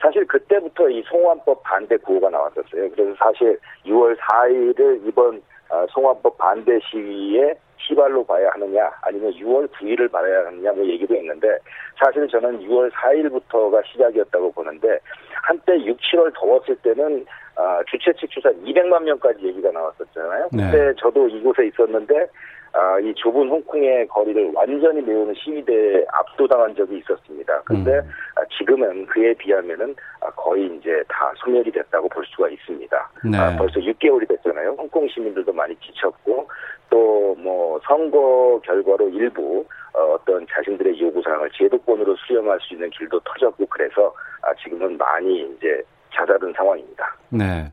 사실 0.00 0.26
그때부터 0.26 0.90
이 0.90 1.02
송환법 1.08 1.62
반대 1.62 1.96
구호가 1.96 2.28
나왔었어요. 2.28 2.90
그래서 2.90 3.14
사실 3.18 3.58
6월 3.86 4.18
4일을 4.18 5.06
이번 5.06 5.40
어, 5.70 5.86
송환법 5.88 6.36
반대 6.36 6.78
시위에 6.90 7.54
시발로 7.86 8.24
봐야 8.24 8.50
하느냐 8.52 8.90
아니면 9.02 9.32
6월 9.32 9.68
9일을 9.72 10.10
봐야 10.10 10.46
하느냐 10.46 10.72
뭐 10.72 10.84
얘기도 10.84 11.14
했는데 11.14 11.58
사실 11.98 12.26
저는 12.28 12.60
6월 12.60 12.90
4일부터가 12.92 13.84
시작이었다고 13.86 14.52
보는데 14.52 14.98
한때 15.42 15.74
6, 15.84 15.96
7월 15.98 16.32
더웠을 16.34 16.76
때는 16.76 17.24
아, 17.56 17.82
주최 17.90 18.12
측 18.14 18.30
추산 18.30 18.52
200만 18.64 19.02
명까지 19.02 19.46
얘기가 19.46 19.70
나왔었잖아요. 19.70 20.48
네. 20.52 20.64
그때 20.64 20.94
저도 20.98 21.28
이곳에 21.28 21.66
있었는데 21.66 22.26
아, 22.72 22.98
이 23.00 23.12
좁은 23.14 23.48
홍콩의 23.48 24.06
거리를 24.08 24.52
완전히 24.54 25.00
메우는 25.02 25.34
시위대에 25.34 26.04
압도당한 26.12 26.74
적이 26.74 26.98
있었습니다. 26.98 27.62
근데 27.62 27.98
음. 27.98 28.10
아, 28.36 28.42
지금은 28.58 29.06
그에 29.06 29.34
비하면은 29.34 29.94
아, 30.20 30.30
거의 30.30 30.66
이제 30.76 31.02
다 31.08 31.32
소멸이 31.36 31.70
됐다고 31.72 32.08
볼 32.08 32.24
수가 32.26 32.48
있습니다. 32.48 33.10
네. 33.24 33.38
아, 33.38 33.56
벌써 33.56 33.80
6개월이 33.80 34.28
됐잖아요. 34.28 34.76
홍콩 34.78 35.08
시민들도 35.08 35.52
많이 35.52 35.74
지쳤고 35.76 36.48
또 36.90 37.20
뭐 37.42 37.80
선거 37.86 38.60
결과로 38.64 39.08
일부 39.08 39.64
어, 39.94 40.00
어떤 40.14 40.46
자신들의 40.46 41.00
요구 41.00 41.20
사항을 41.22 41.50
제도권으로 41.52 42.16
수렴할 42.16 42.58
수 42.60 42.74
있는 42.74 42.90
길도 42.90 43.20
터졌고 43.20 43.66
그래서 43.66 44.14
아, 44.42 44.54
지금은 44.62 44.96
많이 44.96 45.40
이제 45.56 45.82
잦아든 46.14 46.52
상황입니다. 46.56 47.16
네. 47.30 47.70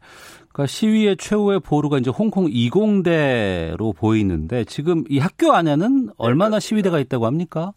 그러니까 0.57 0.65
시위의 0.65 1.17
최후의 1.17 1.59
보루가 1.59 1.99
이제 1.99 2.09
홍콩 2.09 2.47
이공대로 2.49 3.93
보이는데 3.93 4.63
지금 4.63 5.03
이 5.07 5.19
학교 5.19 5.51
안에는 5.53 6.09
얼마나 6.17 6.59
시위대가 6.59 6.97
있다고 6.97 7.27
합니까? 7.27 7.73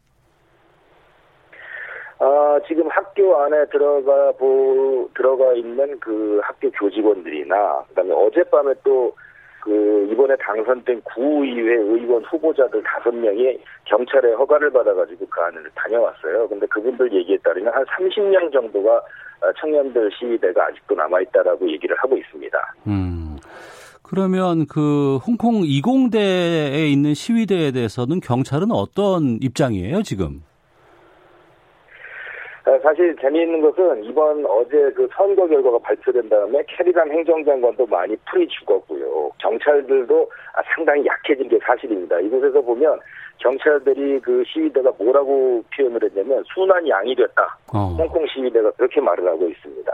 아, 2.21 2.59
지금 2.67 2.89
학교 2.89 3.37
안에 3.37 3.67
들어가 3.67 4.33
보, 4.33 5.11
들어가 5.15 5.53
있는 5.53 6.01
그 6.01 6.41
학교 6.43 6.71
교직원들이나, 6.71 7.85
그 7.89 7.95
다음에 7.95 8.15
어젯밤에 8.15 8.73
또, 8.83 9.15
그, 9.61 10.09
이번에 10.11 10.35
당선된 10.37 11.03
구의회 11.03 11.77
의원 11.77 12.23
후보자들 12.25 12.83
다섯 12.83 13.15
명이 13.15 13.59
경찰의 13.85 14.35
허가를 14.35 14.71
받아가지고 14.71 15.27
그 15.27 15.41
안을 15.41 15.71
다녀왔어요. 15.75 16.49
근데 16.49 16.67
그분들 16.67 17.13
얘기에 17.13 17.39
따르면 17.39 17.73
한 17.73 17.85
30명 17.85 18.53
정도가 18.53 18.97
어, 19.43 19.53
청년들 19.59 20.11
시위대가 20.19 20.67
아직도 20.67 20.95
남아있다라고 20.95 21.71
얘기를 21.71 21.97
하고 21.99 22.17
있습니다. 22.17 22.75
음. 22.87 23.37
그러면 24.03 24.67
그 24.67 25.19
홍콩 25.19 25.63
이공대에 25.65 26.89
있는 26.89 27.15
시위대에 27.15 27.71
대해서는 27.71 28.21
경찰은 28.21 28.73
어떤 28.73 29.39
입장이에요, 29.41 30.03
지금? 30.03 30.43
어, 32.81 32.83
사실 32.83 33.15
재미있는 33.21 33.61
것은 33.61 34.05
이번 34.05 34.45
어제 34.47 34.91
그 34.93 35.07
선거 35.15 35.47
결과가 35.47 35.79
발표된 35.79 36.29
다음에 36.29 36.63
캐리람 36.67 37.11
행정장관도 37.13 37.87
많이 37.87 38.17
풀이 38.31 38.49
죽었고요. 38.49 39.31
경찰들도 39.39 40.31
아, 40.55 40.63
상당히 40.75 41.05
약해진 41.07 41.49
게 41.49 41.59
사실입니다. 41.63 42.19
이곳에서 42.21 42.61
보면 42.63 42.99
경찰들이 43.39 44.21
그 44.21 44.43
시위대가 44.47 44.91
뭐라고 44.99 45.63
표현을 45.77 46.03
했냐면 46.03 46.43
순환 46.53 46.87
양이 46.89 47.15
됐다. 47.15 47.59
어. 47.75 47.95
홍콩 47.99 48.27
시위대가 48.27 48.71
그렇게 48.73 49.01
말을 49.01 49.27
하고 49.27 49.49
있습니다. 49.49 49.93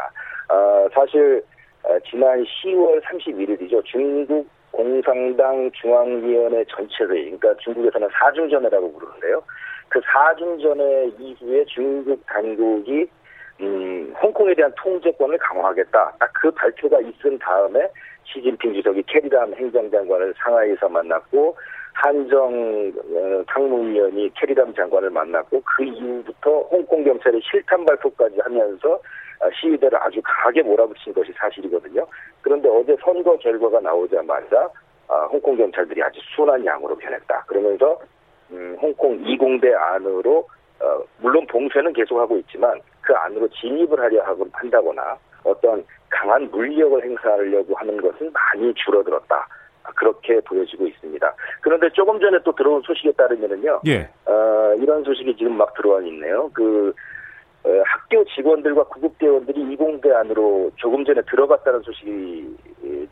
아, 0.48 0.88
사실 0.94 1.42
아, 1.84 1.98
지난 2.08 2.44
10월 2.44 3.02
31일이죠. 3.02 3.84
중국 3.84 4.48
공산당 4.70 5.70
중앙위원회 5.72 6.64
전체회의, 6.68 7.30
그러니까 7.30 7.54
중국에서는 7.62 8.08
사중전회라고 8.12 8.92
부르는데요. 8.92 9.42
그 9.88 10.00
4중전의 10.00 11.20
이후에 11.20 11.64
중국 11.66 12.24
당국이 12.26 13.08
음, 13.60 14.14
홍콩에 14.20 14.54
대한 14.54 14.70
통제권을 14.76 15.38
강화하겠다. 15.38 16.12
딱 16.18 16.30
그 16.40 16.50
발표가 16.50 17.00
있은 17.00 17.38
다음에 17.38 17.88
시진핑 18.24 18.74
주석이 18.74 19.02
캐리람 19.04 19.54
행정장관을 19.54 20.34
상하이에서 20.36 20.88
만났고 20.88 21.56
한정 21.94 22.92
어, 22.94 23.44
상무위원이 23.52 24.30
캐리람 24.34 24.74
장관을 24.74 25.10
만났고 25.10 25.62
그 25.64 25.82
이후부터 25.82 26.60
홍콩 26.70 27.04
경찰이 27.04 27.40
실탄 27.42 27.84
발표까지 27.86 28.38
하면서 28.40 29.00
어, 29.40 29.50
시위대를 29.60 29.98
아주 30.02 30.20
강하게 30.22 30.62
몰아붙인 30.62 31.14
것이 31.14 31.32
사실이거든요. 31.36 32.06
그런데 32.42 32.68
어제 32.68 32.96
선거 33.02 33.36
결과가 33.38 33.80
나오자마자 33.80 34.68
어, 35.08 35.26
홍콩 35.32 35.56
경찰들이 35.56 36.02
아주 36.02 36.20
순한 36.34 36.64
양으로 36.64 36.96
변했다. 36.96 37.44
그러면서 37.46 37.98
음, 38.50 38.76
홍콩 38.80 39.18
20대 39.22 39.74
안으로 39.74 40.46
어, 40.80 41.02
물론 41.18 41.46
봉쇄는 41.46 41.92
계속하고 41.92 42.36
있지만 42.38 42.80
그 43.00 43.14
안으로 43.14 43.48
진입을 43.48 43.98
하려 43.98 44.22
하고 44.24 44.46
한다거나 44.52 45.16
어떤 45.44 45.84
강한 46.08 46.50
물력을 46.50 47.02
행사하려고 47.02 47.74
하는 47.74 48.00
것은 48.00 48.32
많이 48.32 48.72
줄어들었다. 48.74 49.46
그렇게 49.94 50.40
보여지고 50.40 50.86
있습니다. 50.88 51.34
그런데 51.60 51.88
조금 51.90 52.18
전에 52.18 52.38
또 52.44 52.52
들어온 52.52 52.82
소식에 52.82 53.12
따르면은요. 53.12 53.82
예. 53.86 54.08
어, 54.26 54.74
이런 54.78 55.04
소식이 55.04 55.36
지금 55.36 55.56
막 55.56 55.72
들어와 55.74 56.00
있네요. 56.02 56.50
그 56.52 56.92
어, 57.64 57.82
학교 57.84 58.24
직원들과 58.24 58.84
구급대원들이 58.84 59.72
이공대 59.72 60.12
안으로 60.12 60.70
조금 60.76 61.04
전에 61.04 61.20
들어갔다는 61.22 61.80
소식이 61.82 62.56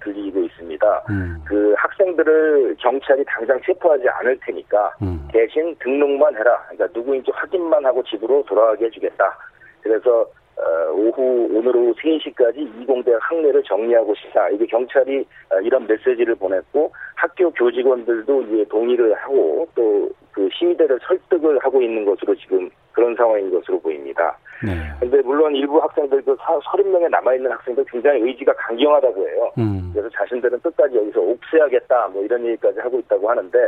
들리고 0.04 0.40
있습니다. 0.40 1.04
음. 1.10 1.36
그 1.44 1.74
학생들을 1.76 2.76
경찰이 2.78 3.24
당장 3.26 3.60
체포하지 3.64 4.08
않을 4.08 4.38
테니까 4.44 4.94
음. 5.02 5.26
대신 5.32 5.74
등록만 5.80 6.36
해라. 6.36 6.62
그러니까 6.68 6.98
누구인지 6.98 7.30
확인만 7.32 7.84
하고 7.84 8.02
집으로 8.04 8.44
돌아가게 8.46 8.86
해주겠다. 8.86 9.38
그래서 9.82 10.26
어, 10.56 10.92
오후 10.92 11.48
오늘 11.52 11.76
오후 11.76 11.92
3시까지 11.94 12.58
이공대 12.80 13.12
학내를 13.20 13.62
정리하고 13.64 14.14
싶다. 14.14 14.48
이게 14.50 14.66
경찰이 14.66 15.26
어, 15.50 15.60
이런 15.60 15.86
메시지를 15.86 16.36
보냈고 16.36 16.92
학교 17.16 17.50
교직원들도 17.50 18.42
이에 18.42 18.64
동의를 18.64 19.14
하고 19.14 19.66
또 19.74 20.10
그 20.34 20.48
시위대를 20.52 20.98
설득을 21.06 21.58
하고 21.62 21.80
있는 21.80 22.04
것으로 22.04 22.34
지금 22.34 22.68
그런 22.92 23.14
상황인 23.14 23.50
것으로 23.50 23.80
보입니다. 23.80 24.36
그런데 24.60 25.16
네. 25.16 25.22
물론 25.22 25.54
일부 25.54 25.78
학생들도 25.82 26.36
30명에 26.36 27.08
남아있는 27.10 27.50
학생들 27.50 27.84
굉장히 27.90 28.20
의지가 28.22 28.52
강경하다고 28.54 29.28
해요. 29.28 29.52
음. 29.58 29.90
그래서 29.92 30.08
자신들은 30.16 30.60
끝까지 30.60 30.96
여기서 30.96 31.20
옥죄하겠다 31.20 32.08
뭐 32.08 32.24
이런 32.24 32.44
얘기까지 32.46 32.80
하고 32.80 32.98
있다고 32.98 33.28
하는데 33.30 33.58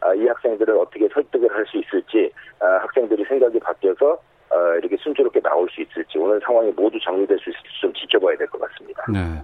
아, 0.00 0.14
이 0.14 0.26
학생들을 0.26 0.76
어떻게 0.78 1.08
설득을 1.08 1.48
할 1.54 1.66
수 1.66 1.78
있을지 1.78 2.30
아, 2.60 2.66
학생들이 2.82 3.24
생각이 3.24 3.58
바뀌어서 3.60 4.18
어, 4.48 4.56
이렇게 4.78 4.96
순조롭게 5.02 5.40
나올 5.40 5.68
수 5.70 5.82
있을지 5.82 6.18
오늘 6.18 6.40
상황이 6.44 6.70
모두 6.76 6.96
정리될 7.00 7.36
수 7.40 7.50
있을지 7.50 7.68
좀 7.80 7.92
지켜봐야 7.94 8.36
될 8.36 8.46
것 8.46 8.60
같습니다. 8.60 9.04
네, 9.12 9.42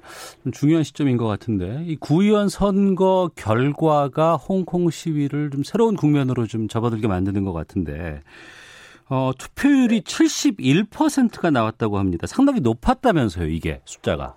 중요한 0.53 0.85
시점인 0.85 1.17
것 1.17 1.27
같은데 1.27 1.83
이 1.85 1.97
구의원 1.97 2.49
선거 2.49 3.29
결과가 3.37 4.37
홍콩 4.37 4.91
시위를 4.91 5.51
좀 5.51 5.65
새로운 5.65 5.97
국면으로 5.97 6.47
좀 6.47 6.69
접어들게 6.69 7.09
만드는 7.09 7.45
것 7.45 7.53
같은데 7.53 8.21
어, 9.09 9.31
투표율이 9.39 10.03
71%가 10.03 11.51
나왔다고 11.51 11.99
합니다. 11.99 12.27
상당히 12.27 12.61
높았다면서요, 12.61 13.47
이게 13.47 13.81
숫자가. 13.85 14.35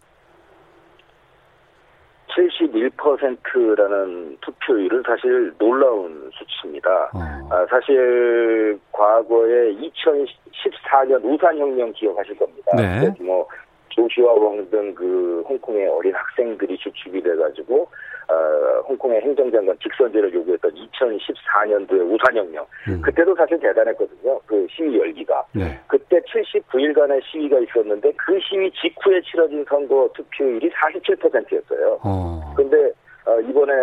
71%라는 2.35 4.37
투표율은 4.41 5.03
사실 5.05 5.53
놀라운 5.57 6.29
수치입니다. 6.33 6.89
어. 7.13 7.19
아, 7.49 7.65
사실 7.69 8.77
과거에 8.91 9.73
2014년 9.75 11.23
우산혁명 11.23 11.93
기억하실 11.93 12.37
겁니다. 12.37 12.71
네. 12.75 13.13
뭐 13.23 13.47
조슈아 13.89 14.33
왕 14.33 14.69
등 14.69 14.93
그 14.93 15.43
홍콩의 15.47 15.87
어린 15.87 16.13
학생들이 16.13 16.77
주축이 16.77 17.21
돼가지고 17.21 17.87
어, 18.27 18.81
홍콩의 18.87 19.21
행정장관 19.21 19.77
직선제를 19.79 20.33
요구했던 20.33 20.71
2014년도의 20.73 22.13
우산혁명 22.13 22.65
음. 22.87 23.01
그때도 23.01 23.35
사실 23.35 23.59
대단했거든요. 23.59 24.39
그 24.45 24.67
시위 24.69 24.97
열기가 24.97 25.45
네. 25.53 25.79
그때 25.87 26.19
79일간의 26.21 27.21
시위가 27.23 27.59
있었는데 27.59 28.11
그 28.17 28.39
시위 28.41 28.71
직후에 28.71 29.21
치러진 29.21 29.65
선거 29.69 30.09
투표율이 30.15 30.69
47%였어요. 30.71 31.99
어. 32.03 32.53
근데 32.55 32.91
어, 33.25 33.39
이번에 33.41 33.73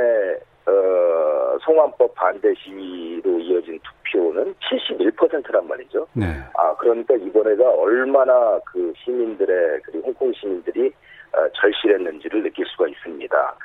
어, 0.66 1.58
송환법 1.60 2.14
반대 2.14 2.52
시위로 2.54 3.38
이어진 3.40 3.78
투표는 3.82 4.54
71%란 4.54 5.66
말이죠. 5.66 6.06
네. 6.12 6.26
아, 6.54 6.74
그러니까 6.76 7.14
이번에가 7.14 7.70
얼마나 7.70 8.60
그 8.66 8.92
시민들의, 9.04 9.80
그리고 9.84 10.06
홍콩 10.06 10.32
시민들이 10.32 10.92
어, 11.32 11.48
절실했는지를 11.54 12.42
느낄 12.42 12.64
수가 12.66 12.88
있습니다. 12.88 13.56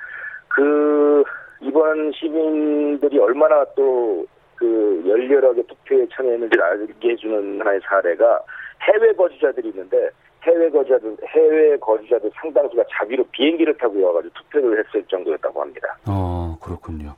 그, 0.47 1.23
이번 1.61 2.11
시민들이 2.13 3.19
얼마나 3.19 3.65
또 3.75 4.25
그 4.57 5.03
열렬하게 5.05 5.63
투표에 5.67 6.05
참여했는지를 6.13 6.63
알게 6.63 7.09
해주는 7.09 7.59
하나의 7.59 7.79
사례가 7.87 8.41
해외 8.81 9.13
거주자들이 9.13 9.69
있는데 9.69 10.09
해외 10.43 10.69
거주자들 10.69 11.17
해외 11.27 11.77
거주자들 11.77 12.31
상당수가 12.41 12.83
자기로 12.91 13.23
비행기를 13.31 13.77
타고 13.77 14.01
와가지고 14.01 14.33
투표를 14.33 14.83
했을 14.83 15.03
정도였다고 15.07 15.61
합니다. 15.61 15.97
어 16.07 16.57
그렇군요. 16.61 17.15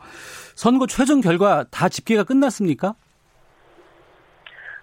선거 0.55 0.85
최종 0.85 1.21
결과 1.21 1.65
다 1.71 1.87
집계가 1.87 2.23
끝났습니까? 2.23 2.95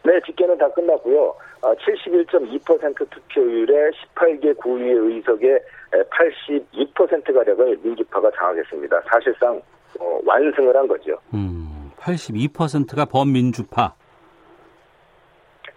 네, 0.07 0.21
집계는 0.25 0.57
다 0.57 0.69
끝났고요. 0.71 1.35
71.2% 1.63 3.03
아, 3.03 3.05
투표율에 3.11 3.91
18개 3.91 4.57
구의 4.59 4.93
의석에 4.93 5.59
86%가량을 5.91 7.77
민주파가 7.83 8.31
장악했습니다. 8.39 9.03
사실상 9.11 9.61
어, 9.99 10.21
완승을 10.25 10.77
한 10.77 10.87
거죠. 10.87 11.19
음, 11.35 11.91
82%가 11.99 13.05
범민주파. 13.07 13.95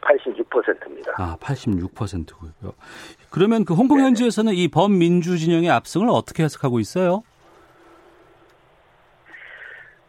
86%입니다. 0.01 1.13
아, 1.17 1.35
86%고요. 1.39 2.73
그러면 3.31 3.65
그 3.65 3.73
홍콩 3.73 3.99
현지에서는 3.99 4.53
이 4.53 4.67
범민주 4.67 5.39
진영의 5.39 5.71
압승을 5.71 6.07
어떻게 6.07 6.43
해석하고 6.43 6.79
있어요? 6.79 7.23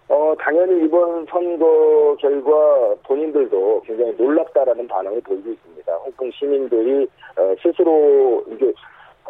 어, 0.09 0.35
당연히 0.51 0.85
이번 0.85 1.25
선거 1.27 2.17
결과 2.19 2.93
본인들도 3.05 3.83
굉장히 3.87 4.13
놀랍다라는 4.19 4.89
반응을 4.89 5.21
보이고 5.21 5.49
있습니다. 5.49 5.93
홍콩 5.95 6.29
시민들이 6.33 7.09
어, 7.37 7.55
스스로 7.63 8.43
이게 8.51 8.73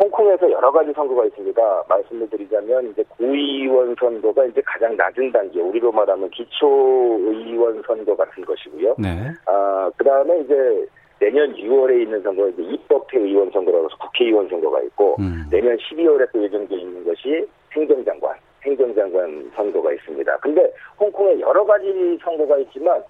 홍콩에서 0.00 0.50
여러 0.50 0.72
가지 0.72 0.90
선거가 0.94 1.26
있습니다. 1.26 1.84
말씀을 1.90 2.30
드리자면 2.30 2.90
이제 2.90 3.04
구의원 3.10 3.94
선거가 4.00 4.46
이제 4.46 4.62
가장 4.64 4.96
낮은 4.96 5.30
단계, 5.30 5.60
우리로 5.60 5.92
말하면 5.92 6.30
기초의원 6.30 7.82
선거 7.86 8.16
같은 8.16 8.42
것이고요. 8.42 8.94
네. 8.96 9.30
아 9.44 9.90
그다음에 9.98 10.40
이제 10.40 10.86
내년 11.18 11.52
6월에 11.52 12.00
있는 12.00 12.22
선거 12.22 12.48
이제 12.48 12.62
입법회 12.62 13.18
의원 13.18 13.50
선거라고 13.50 13.84
해서 13.84 13.96
국회의원 13.98 14.48
선거가 14.48 14.80
있고 14.84 15.16
음. 15.20 15.44
내년 15.50 15.76
12월에 15.76 16.26
또 16.32 16.42
예정돼 16.42 16.76
있는 16.76 17.04
것이 17.04 17.46
행정장관, 17.72 18.36
행정장관 18.64 19.50
선거가 19.54 19.92
있습니다. 19.92 20.36
근데 20.38 20.72
홍콩에 20.98 21.40
여러 21.40 21.64
가지 21.64 22.18
선거가 22.22 22.58
있지만 22.58 23.02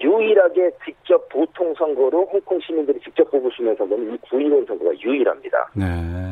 유일하게 0.00 0.70
직접 0.84 1.28
보통 1.28 1.74
선거로 1.74 2.26
홍콩 2.26 2.60
시민들이 2.60 3.00
직접 3.00 3.30
뽑으시는 3.30 3.76
선거는 3.76 4.14
이 4.14 4.18
구의원 4.28 4.64
선거가 4.66 4.92
유일합니다. 4.98 5.70
네. 5.74 5.84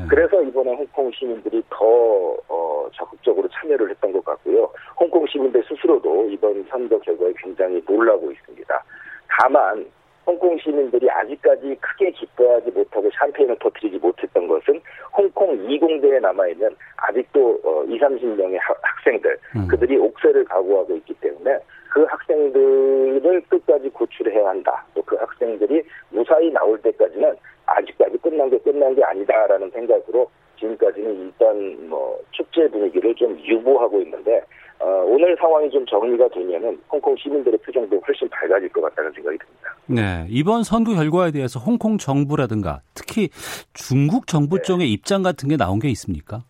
그래서 0.09 0.43
이번에 0.43 0.75
홍콩 0.75 1.11
시민들이 1.13 1.63
더 1.71 2.37
어, 2.49 2.87
적극적으로 2.93 3.49
참여를 3.49 3.91
했던 3.91 4.13
것 4.13 4.25
같고요. 4.25 4.71
홍콩 4.99 5.27
시민들 5.27 5.65
스스로도 5.67 6.29
이번 6.31 6.65
선거 6.69 6.99
결과에 6.99 7.33
굉장히 7.39 7.83
놀라고 7.87 8.31
있습니다. 8.31 8.85
다만 9.29 9.87
홍콩 10.27 10.59
시민들이 10.59 11.11
아직까지 11.11 11.77
크게 11.81 12.11
기뻐하지 12.13 12.71
못하고 12.71 13.11
샴페인을 13.19 13.57
터뜨리지 13.61 13.99
못했던 13.99 14.49
것은 14.49 14.81
홍콩 15.17 15.57
20대에 15.67 16.21
남아있는 16.21 16.75
아직도 16.97 17.61
어, 17.63 17.85
20, 17.85 18.01
30명의 18.01 18.59
학생들, 18.83 19.39
음. 19.57 19.69
그들이 19.69 19.97
옥세를 19.99 20.45
각오하고 20.45 20.95
있기 20.97 21.15
때문에 21.15 21.59
그 21.91 22.05
학생들을 22.05 23.43
끝까지 23.49 23.89
구출해야 23.91 24.49
한다. 24.49 24.85
또 24.95 25.05
그 25.05 25.17
학생들이 25.17 25.83
무사히 26.11 26.51
나올 26.51 26.81
때까지는 26.83 27.37
아직까지 27.67 28.19
끝난 28.19 28.51
게 28.51 28.59
끝난 28.59 28.95
게 28.95 29.03
아니다라는 29.05 29.71
생각으로 29.71 30.29
지금까지는 30.59 31.21
일단 31.21 31.89
뭐 31.89 32.19
축제 32.33 32.69
분위기를 32.69 33.15
좀 33.15 33.39
유보하고 33.39 34.01
있는데 34.03 34.43
어, 34.81 34.87
오늘 35.07 35.37
상황이 35.39 35.71
좀 35.71 35.85
정리가 35.87 36.29
되면은 36.29 36.79
홍콩 36.91 37.17
시민들의 37.17 37.59
표정도 37.61 38.01
훨씬 38.07 38.29
밝아질 38.29 38.69
것 38.71 38.81
같다는 38.83 39.13
생각이 39.13 39.39
듭니다. 39.39 39.77
네, 39.87 40.27
이번 40.29 40.63
선거 40.63 40.95
결과에 40.95 41.31
대해서 41.31 41.61
홍콩 41.61 41.99
정부라든가 41.99 42.81
특히 42.95 43.29
중국 43.73 44.27
정부 44.27 44.57
네. 44.57 44.63
쪽의 44.63 44.93
입장 44.93 45.23
같은 45.23 45.49
게 45.49 45.57
나온 45.57 45.79
게 45.79 45.89
있습니까? 45.91 46.43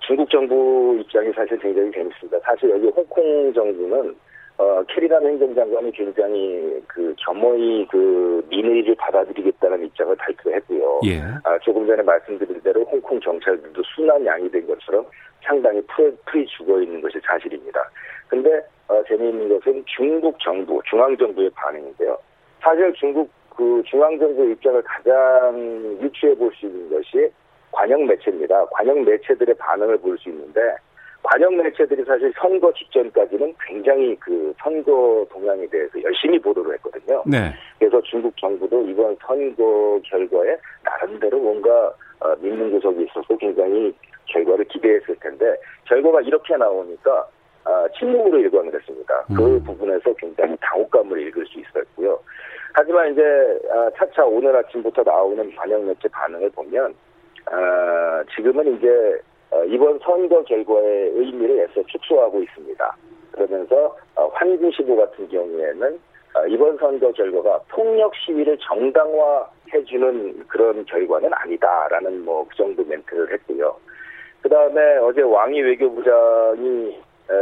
중국 0.00 0.28
정부 0.30 0.98
입장이 1.00 1.32
사실 1.32 1.58
굉장히 1.58 1.90
재밌습니다. 1.92 2.38
사실 2.44 2.70
여기 2.70 2.86
홍콩 2.88 3.52
정부는 3.54 4.14
어, 4.58 4.82
캐리란 4.88 5.26
행정장관이 5.26 5.92
굉장히 5.92 6.82
그 6.86 7.14
겸허히 7.18 7.86
그 7.90 8.44
민의를 8.48 8.94
받아들이겠다는 8.96 9.84
입장을 9.86 10.14
발표했고요. 10.16 11.00
예. 11.06 11.20
아, 11.44 11.58
조금 11.60 11.86
전에 11.86 12.02
말씀드린 12.02 12.60
대로 12.60 12.84
홍콩 12.84 13.18
경찰들도 13.18 13.82
순한 13.94 14.24
양이 14.26 14.50
된 14.50 14.66
것처럼 14.66 15.04
상당히 15.42 15.80
풀, 15.86 16.16
풀이 16.26 16.46
죽어 16.46 16.80
있는 16.80 17.00
것이 17.00 17.18
사실입니다. 17.26 17.90
근데 18.28 18.60
어, 18.88 19.02
재미있는 19.08 19.48
것은 19.48 19.84
중국 19.86 20.38
정부, 20.40 20.80
중앙정부의 20.88 21.50
반응인데요. 21.54 22.16
사실 22.60 22.92
중국 22.94 23.30
그 23.56 23.82
중앙정부 23.86 24.44
입장을 24.50 24.82
가장 24.82 25.98
유추해 26.00 26.34
볼 26.34 26.52
수 26.54 26.66
있는 26.66 26.88
것이 26.90 27.30
관영 27.72 28.06
매체입니다. 28.06 28.66
관영 28.66 29.04
매체들의 29.04 29.54
반응을 29.56 29.98
볼 29.98 30.16
수 30.18 30.28
있는데 30.28 30.60
관영 31.22 31.56
매체들이 31.56 32.04
사실 32.04 32.32
선거 32.36 32.72
직전까지는 32.72 33.54
굉장히 33.66 34.16
그 34.16 34.52
선거 34.58 35.24
동향에 35.30 35.66
대해서 35.68 36.02
열심히 36.02 36.38
보도를 36.38 36.74
했거든요. 36.74 37.22
네. 37.26 37.52
그래서 37.78 38.00
중국 38.02 38.36
정부도 38.36 38.82
이번 38.86 39.16
선거 39.24 40.00
결과에 40.04 40.56
나름대로 40.84 41.38
뭔가 41.38 41.94
어, 42.20 42.34
믿는 42.40 42.72
구석이 42.72 43.04
있어서 43.04 43.36
굉장히 43.36 43.94
결과를 44.26 44.64
기대했을 44.66 45.16
텐데 45.20 45.56
결과가 45.84 46.20
이렇게 46.22 46.56
나오니까 46.56 47.28
어, 47.64 47.86
침묵으로 47.96 48.38
일관을 48.38 48.74
했습니다. 48.74 49.24
그 49.28 49.32
음. 49.32 49.36
그 49.36 49.62
부분에서 49.64 50.12
굉장히 50.14 50.56
당혹감을 50.60 51.20
읽을 51.28 51.46
수 51.46 51.60
있었고요. 51.60 52.18
하지만 52.72 53.12
이제 53.12 53.22
어, 53.70 53.90
차차 53.96 54.24
오늘 54.24 54.56
아침부터 54.56 55.02
나오는 55.04 55.54
관영 55.54 55.86
매체 55.86 56.08
반응을 56.08 56.50
보면 56.50 56.94
어, 57.46 58.24
지금은 58.34 58.76
이제 58.76 58.88
어, 58.88 59.31
이번 59.68 59.98
선거 60.00 60.42
결과의 60.42 61.10
의미를 61.14 61.60
애써 61.60 61.82
축소하고 61.86 62.42
있습니다. 62.42 62.96
그러면서 63.32 63.96
어, 64.16 64.28
환구시보 64.34 64.96
같은 64.96 65.28
경우에는 65.28 65.98
어, 66.34 66.46
이번 66.46 66.76
선거 66.78 67.12
결과가 67.12 67.60
폭력 67.68 68.14
시위를 68.16 68.58
정당화해주는 68.58 70.46
그런 70.48 70.84
결과는 70.86 71.30
아니다라는 71.32 72.24
뭐 72.24 72.44
그 72.48 72.56
정도 72.56 72.84
멘트를 72.84 73.30
했고요. 73.32 73.76
그 74.42 74.48
다음에 74.48 74.96
어제 74.98 75.22
왕이 75.22 75.60
외교부장이 75.60 76.98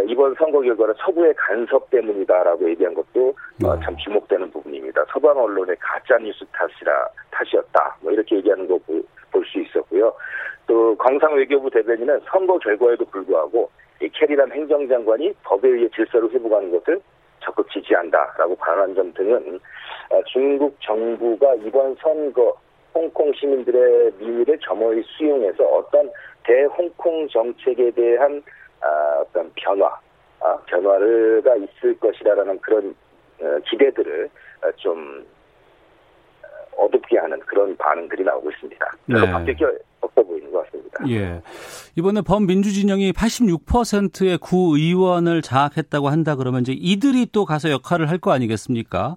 이번 0.07 0.35
선거 0.35 0.61
결과는 0.61 0.95
서구의 0.99 1.35
간섭 1.35 1.91
때문이다라고 1.91 2.69
얘기한 2.71 2.95
것도 2.95 3.35
네. 3.59 3.69
참 3.83 3.97
주목되는 3.97 4.51
부분입니다. 4.51 5.05
서방 5.13 5.37
언론의 5.37 5.75
가짜 5.81 6.19
뉴스 6.19 6.45
탓이라 6.53 7.09
탓이었다. 7.33 7.97
뭐 8.03 8.13
이렇게 8.13 8.37
얘기하는 8.37 8.69
거 8.69 8.79
볼 9.31 9.45
수 9.47 9.61
있었고요. 9.61 10.13
또 10.67 10.97
광상 10.97 11.35
외교부 11.35 11.71
대변인은 11.71 12.21
선거 12.31 12.59
결과에도 12.59 13.05
불구하고 13.07 13.71
이 14.01 14.09
캐리란 14.09 14.53
행정장관이 14.53 15.35
법에 15.43 15.69
의해 15.69 15.89
질서를 15.95 16.31
회복하는 16.33 16.71
것을 16.71 17.01
적극 17.41 17.69
지지한다라고 17.71 18.57
발언한 18.57 18.95
점 18.95 19.13
등은 19.15 19.61
어, 20.11 20.23
중국 20.27 20.77
정부가 20.81 21.55
이번 21.57 21.95
선거 21.97 22.55
홍콩 22.95 23.33
시민들의 23.33 24.13
민의를 24.19 24.59
점호히 24.61 25.03
수용해서 25.03 25.65
어떤 25.65 26.11
대홍콩 26.45 27.29
정책에 27.29 27.91
대한 27.93 28.43
아, 28.81 29.21
어떤 29.21 29.51
변화, 29.55 29.87
아, 30.41 30.57
변화가 30.67 31.57
있을 31.57 31.99
것이라는 31.99 32.59
그런 32.61 32.95
어, 33.41 33.59
기대들을 33.69 34.29
어, 34.65 34.73
좀 34.77 35.25
어둡게 36.79 37.19
하는 37.19 37.39
그런 37.41 37.77
반응들이 37.77 38.25
나오고 38.25 38.51
있습니다. 38.51 38.87
네. 39.07 39.31
바뀔 39.31 39.57
게 39.57 39.65
없어 40.01 40.23
보이는 40.23 40.51
것 40.51 40.65
같습니다. 40.65 41.05
예. 41.09 41.43
이번에 41.97 42.23
범민주진영이 42.23 43.13
86%의 43.13 44.39
구의원을 44.39 45.43
장악했다고 45.43 46.09
한다 46.09 46.37
그러면 46.37 46.63
이제 46.63 46.73
이들이 46.73 47.27
또 47.33 47.45
가서 47.45 47.71
역할을 47.71 48.09
할 48.09 48.19
거 48.21 48.33
아니겠습니까? 48.33 49.17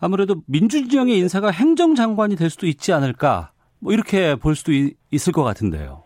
아무래도 0.00 0.36
민주진영의 0.46 1.18
인사가 1.18 1.50
행정장관이 1.50 2.34
될 2.36 2.50
수도 2.50 2.66
있지 2.66 2.92
않을까? 2.92 3.52
뭐 3.78 3.92
이렇게 3.92 4.34
볼 4.36 4.54
수도 4.56 4.72
있을 5.10 5.32
것 5.32 5.42
같은데요. 5.44 6.02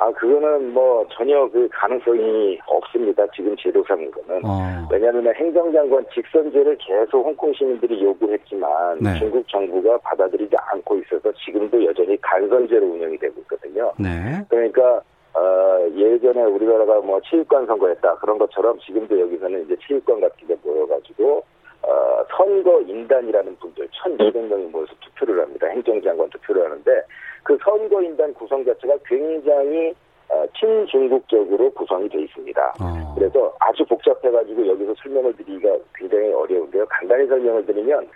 아, 0.00 0.10
그거는 0.12 0.72
뭐 0.72 1.06
전혀 1.10 1.46
그 1.50 1.68
가능성이 1.70 2.58
없습니다. 2.66 3.26
지금 3.36 3.54
제도상으로는. 3.58 4.40
어. 4.44 4.88
왜냐하면 4.90 5.34
행정장관 5.34 6.06
직선제를 6.14 6.78
계속 6.78 7.22
홍콩 7.22 7.52
시민들이 7.52 8.02
요구했지만 8.02 8.98
네. 9.00 9.18
중국 9.18 9.46
정부가 9.48 9.98
받아들이지 9.98 10.56
않고 10.56 10.96
있어서 11.00 11.30
지금도 11.44 11.84
여전히 11.84 12.18
간선제로 12.22 12.86
운영이 12.86 13.18
되고 13.18 13.34
있거든요. 13.42 13.92
네. 13.98 14.42
그러니까 14.48 15.02
어, 15.34 15.86
예전에 15.94 16.44
우리나라가 16.44 17.00
뭐 17.00 17.20
치육관 17.20 17.66
선거했다 17.66 18.16
그런 18.16 18.38
것처럼 18.38 18.78
지금도 18.80 19.20
여기서는 19.20 19.64
이제 19.64 19.76
치육관 19.86 20.22
같은 20.22 20.48
데 20.48 20.56
모여가지고 20.64 21.44
어, 21.82 22.19
선거 22.60 22.80
인단이라는 22.82 23.56
분들 23.56 23.88
1,200명이 23.88 24.70
모여서 24.70 24.92
투표를 25.00 25.42
합니다. 25.42 25.66
행정장관 25.68 26.28
투표를 26.28 26.64
하는데 26.66 27.02
그 27.42 27.56
선거인단 27.64 28.34
구성 28.34 28.64
자체가 28.64 28.96
굉장히 29.06 29.94
어, 30.28 30.44
친중국적으로 30.58 31.70
구성이 31.70 32.08
되어 32.08 32.20
있습니다. 32.20 32.74
어. 32.80 33.14
그래서 33.16 33.52
아주 33.58 33.84
복잡해가지고 33.86 34.66
여기서 34.66 34.94
설명을 35.02 35.34
드리기가 35.36 35.76
굉장히 35.94 36.32
어려운데요. 36.32 36.86
간단히 36.86 37.26
설명을 37.26 37.66
드리면 37.66 38.06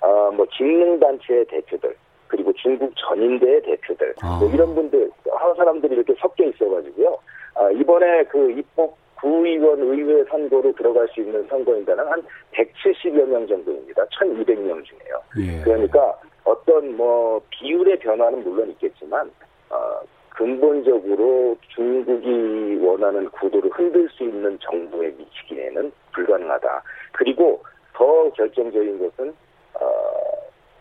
어, 0.00 0.30
뭐 0.32 0.44
직능단체의 0.56 1.46
대표들 1.46 1.94
그리고 2.26 2.52
중국 2.54 2.92
전인대의 2.96 3.62
대표들 3.62 4.14
어. 4.24 4.38
뭐 4.40 4.50
이런 4.50 4.74
분들 4.74 5.10
한 5.30 5.54
사람들이 5.54 5.94
이렇게 5.94 6.14
섞여 6.18 6.44
있어가지고요. 6.44 7.18
아, 7.54 7.70
이번에 7.70 8.24
그 8.24 8.50
입법 8.50 8.96
구의원 9.22 9.80
의회 9.80 10.24
선거로 10.24 10.72
들어갈 10.72 11.06
수 11.14 11.20
있는 11.20 11.46
선거인단은 11.46 12.04
한 12.08 12.22
170여 12.52 13.24
명 13.24 13.46
정도입니다. 13.46 14.04
1,200명 14.06 14.84
중에요. 14.84 15.22
예. 15.38 15.62
그러니까 15.62 16.18
어떤 16.42 16.96
뭐 16.96 17.40
비율의 17.50 18.00
변화는 18.00 18.42
물론 18.42 18.68
있겠지만 18.70 19.30
어, 19.70 20.00
근본적으로 20.30 21.56
중국이 21.68 22.78
원하는 22.82 23.28
구도를 23.30 23.70
흔들 23.70 24.08
수 24.10 24.24
있는 24.24 24.58
정부에 24.60 25.14
미치기에는 25.16 25.92
불가능하다. 26.12 26.82
그리고 27.12 27.62
더 27.94 28.28
결정적인 28.32 28.98
것은 28.98 29.32
어, 29.74 29.86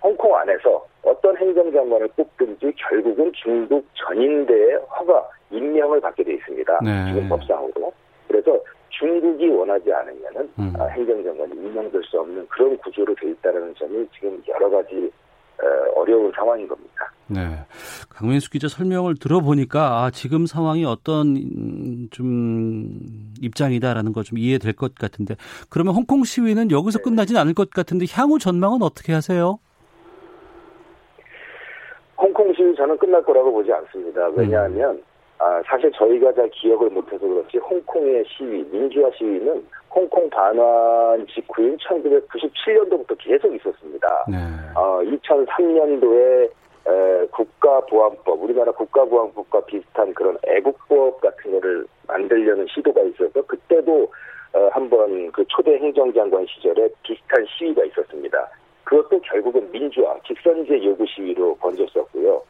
홍콩 0.01 0.35
안에서 0.35 0.83
어떤 1.03 1.37
행정장관을 1.37 2.07
뽑든지 2.15 2.73
결국은 2.77 3.31
중국 3.35 3.85
전인대의 3.93 4.79
허가, 4.97 5.29
임명을 5.51 6.01
받게 6.01 6.23
돼 6.23 6.33
있습니다. 6.33 6.79
네. 6.83 7.05
지금 7.13 7.29
법상으로. 7.29 7.93
그래서 8.31 8.59
중국이 8.89 9.47
원하지 9.49 9.91
않으면은 9.91 10.49
음. 10.59 10.73
아, 10.79 10.85
행정장관이 10.85 11.53
임명될 11.53 12.01
수 12.03 12.19
없는 12.19 12.47
그런 12.47 12.77
구조로 12.77 13.13
돼 13.15 13.29
있다는 13.29 13.75
점이 13.75 14.07
지금 14.13 14.41
여러 14.47 14.69
가지 14.69 15.11
어려운 15.95 16.31
상황인 16.35 16.67
겁니다. 16.67 17.11
네. 17.27 17.39
강민수 18.09 18.49
기자 18.49 18.67
설명을 18.67 19.15
들어보니까 19.15 20.03
아, 20.03 20.11
지금 20.11 20.45
상황이 20.45 20.83
어떤 20.85 21.37
음, 21.37 22.07
좀 22.11 22.89
입장이다라는 23.41 24.11
거좀 24.11 24.37
이해될 24.37 24.73
것 24.73 24.95
같은데 24.95 25.35
그러면 25.69 25.93
홍콩 25.93 26.23
시위는 26.23 26.71
여기서 26.71 26.99
네. 26.99 27.03
끝나진 27.03 27.37
않을 27.37 27.53
것 27.53 27.69
같은데 27.69 28.05
향후 28.11 28.39
전망은 28.39 28.81
어떻게 28.81 29.13
하세요? 29.13 29.59
홍콩 32.17 32.53
시위 32.53 32.75
저는 32.75 32.97
끝날 32.97 33.23
거라고 33.23 33.51
보지 33.51 33.71
않습니다. 33.71 34.27
왜냐하면 34.35 34.95
음. 34.95 35.03
아, 35.41 35.59
사실 35.65 35.91
저희가 35.93 36.31
잘 36.33 36.47
기억을 36.51 36.91
못해서 36.91 37.27
그렇지 37.27 37.57
홍콩의 37.57 38.23
시위, 38.27 38.63
민주화 38.69 39.09
시위는 39.17 39.65
홍콩 39.89 40.29
반환 40.29 41.25
직후인 41.25 41.75
1997년도부터 41.77 43.17
계속 43.17 43.51
있었습니다. 43.55 44.25
네. 44.29 44.37
어, 44.75 45.01
2003년도에 45.01 46.51
에, 46.85 47.25
국가보안법, 47.31 48.43
우리나라 48.43 48.71
국가보안법과 48.71 49.65
비슷한 49.65 50.13
그런 50.13 50.37
애국법 50.47 51.19
같은 51.21 51.53
거를 51.53 51.87
만들려는 52.07 52.67
시도가 52.67 53.01
있어서 53.01 53.41
그때도 53.41 54.11
어, 54.53 54.69
한번 54.71 55.31
그 55.31 55.43
초대 55.47 55.75
행정장관 55.79 56.45
시절에 56.45 56.87
비슷한 57.01 57.43
시위가 57.57 57.83
있었습니다. 57.85 58.47
그것도 58.83 59.19
결국은 59.21 59.71
민주화, 59.71 60.19
직선제 60.27 60.83
요구 60.83 61.03
시위로 61.07 61.55
번졌었고요. 61.55 62.43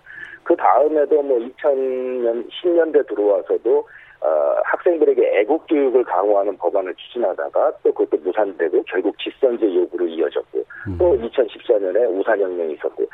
그 0.44 0.56
다음에도 0.56 1.22
뭐 1.22 1.38
2000년, 1.38 2.50
10년대 2.50 3.08
들어와서도 3.08 3.88
어, 4.22 4.56
학생들에게 4.66 5.40
애국 5.40 5.66
교육을 5.68 6.04
강화하는 6.04 6.56
법안을 6.58 6.94
추진하다가 6.96 7.74
또 7.84 7.92
그것도 7.92 8.22
무산되고 8.22 8.84
결국 8.84 9.18
직선제 9.18 9.74
요구로 9.74 10.06
이어졌고 10.06 10.64
음. 10.88 10.98
또 11.00 11.18
2014년에 11.18 12.20
우산혁명이 12.20 12.74
있었고 12.74 13.08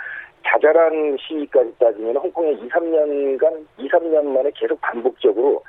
자잘한 0.45 1.17
시위까지 1.19 1.73
따지면 1.79 2.17
홍콩에 2.17 2.51
2, 2.51 2.67
3년간 2.69 3.65
2, 3.77 3.87
3년 3.87 4.25
만에 4.25 4.51
계속 4.53 4.79
반복적으로 4.81 5.63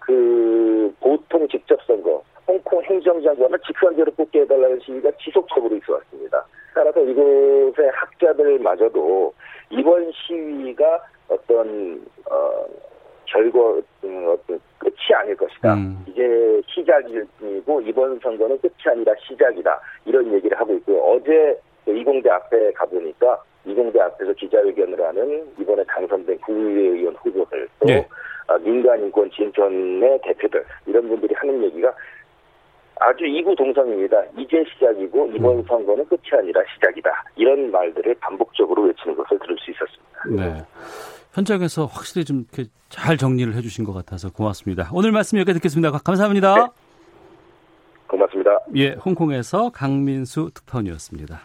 그 0.00 0.92
보통 1.00 1.46
직접 1.48 1.78
선거 1.86 2.22
홍콩 2.46 2.82
행정장관을 2.82 3.58
직선제로 3.64 4.10
뽑게 4.12 4.40
해달라는 4.40 4.80
시위가 4.80 5.12
지속적으로 5.22 5.76
있어 5.76 5.94
왔습니다. 5.94 6.44
따라서 6.74 7.00
이곳의 7.00 7.90
학자들마저도 7.92 9.32
이번 9.70 10.10
시위가 10.12 11.04
어떤 11.28 12.04
어 12.30 12.66
결과 13.26 13.80
음, 14.04 14.26
어떤 14.28 14.60
끝이 14.78 15.14
아닐 15.14 15.36
것이다. 15.36 15.74
음. 15.74 16.04
이제 16.08 16.60
시작이고 16.66 17.80
이번 17.82 18.18
선거는 18.18 18.58
끝이 18.60 18.74
아니라 18.86 19.14
시작이다. 19.26 19.80
이런 20.04 20.32
얘기를 20.32 20.58
하고 20.58 20.74
있고요. 20.74 20.98
어제 20.98 21.58
그 21.84 21.96
이공대 21.96 22.28
앞에 22.28 22.72
가보니까 22.72 23.42
이공대 23.64 24.00
앞에서 24.00 24.32
기자회견을 24.32 25.00
하는 25.00 25.46
이번에 25.58 25.84
당선된 25.84 26.38
국회 26.40 26.60
의원 26.60 27.14
후보들 27.16 27.68
또 27.80 27.86
네. 27.86 28.06
아, 28.48 28.58
민간인권 28.58 29.30
진전의 29.30 30.20
대표들 30.24 30.64
이런 30.86 31.08
분들이 31.08 31.32
하는 31.36 31.62
얘기가 31.64 31.94
아주 33.00 33.24
이구 33.24 33.56
동성입니다. 33.56 34.22
이제 34.38 34.62
시작이고 34.74 35.32
이번 35.34 35.58
음. 35.58 35.64
선거는 35.66 36.06
끝이 36.06 36.20
아니라 36.38 36.60
시작이다. 36.74 37.10
이런 37.34 37.70
말들을 37.70 38.14
반복적으로 38.20 38.82
외치는 38.82 39.16
것을 39.16 39.38
들을 39.38 39.56
수 39.58 39.70
있었습니다. 39.70 40.54
네. 40.54 40.64
현장에서 41.32 41.86
확실히 41.86 42.26
좀 42.26 42.44
이렇게 42.52 42.70
잘 42.90 43.16
정리를 43.16 43.54
해주신 43.54 43.84
것 43.84 43.94
같아서 43.94 44.30
고맙습니다. 44.30 44.90
오늘 44.92 45.12
말씀 45.12 45.38
여기까지 45.38 45.60
듣겠습니다. 45.60 45.90
감사합니다. 45.98 46.54
네. 46.54 46.66
고맙습니다. 48.06 48.58
예, 48.76 48.90
홍콩에서 48.92 49.70
강민수 49.70 50.50
특파원이었습니다. 50.52 51.40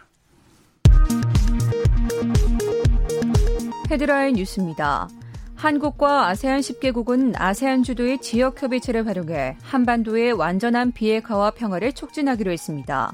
헤드라인 3.90 4.34
뉴스입니다. 4.34 5.08
한국과 5.56 6.28
아세안 6.28 6.60
10개국은 6.60 7.34
아세안 7.36 7.84
주도의 7.84 8.20
지역 8.20 8.62
협의체를 8.62 9.08
활용해 9.08 9.58
한반도의 9.62 10.34
완전한 10.34 10.92
비핵화와 10.92 11.52
평화를 11.52 11.94
촉진하기로 11.94 12.52
했습니다. 12.52 13.14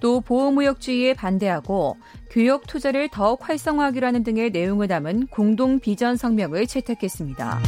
또 0.00 0.20
보호무역주의에 0.20 1.14
반대하고 1.14 1.96
교역 2.30 2.66
투자를 2.66 3.08
더욱 3.08 3.48
활성화하기로 3.48 4.06
하는 4.06 4.22
등의 4.24 4.50
내용을 4.50 4.88
담은 4.88 5.28
공동 5.28 5.80
비전 5.80 6.16
성명을 6.16 6.66
채택했습니다. 6.66 7.60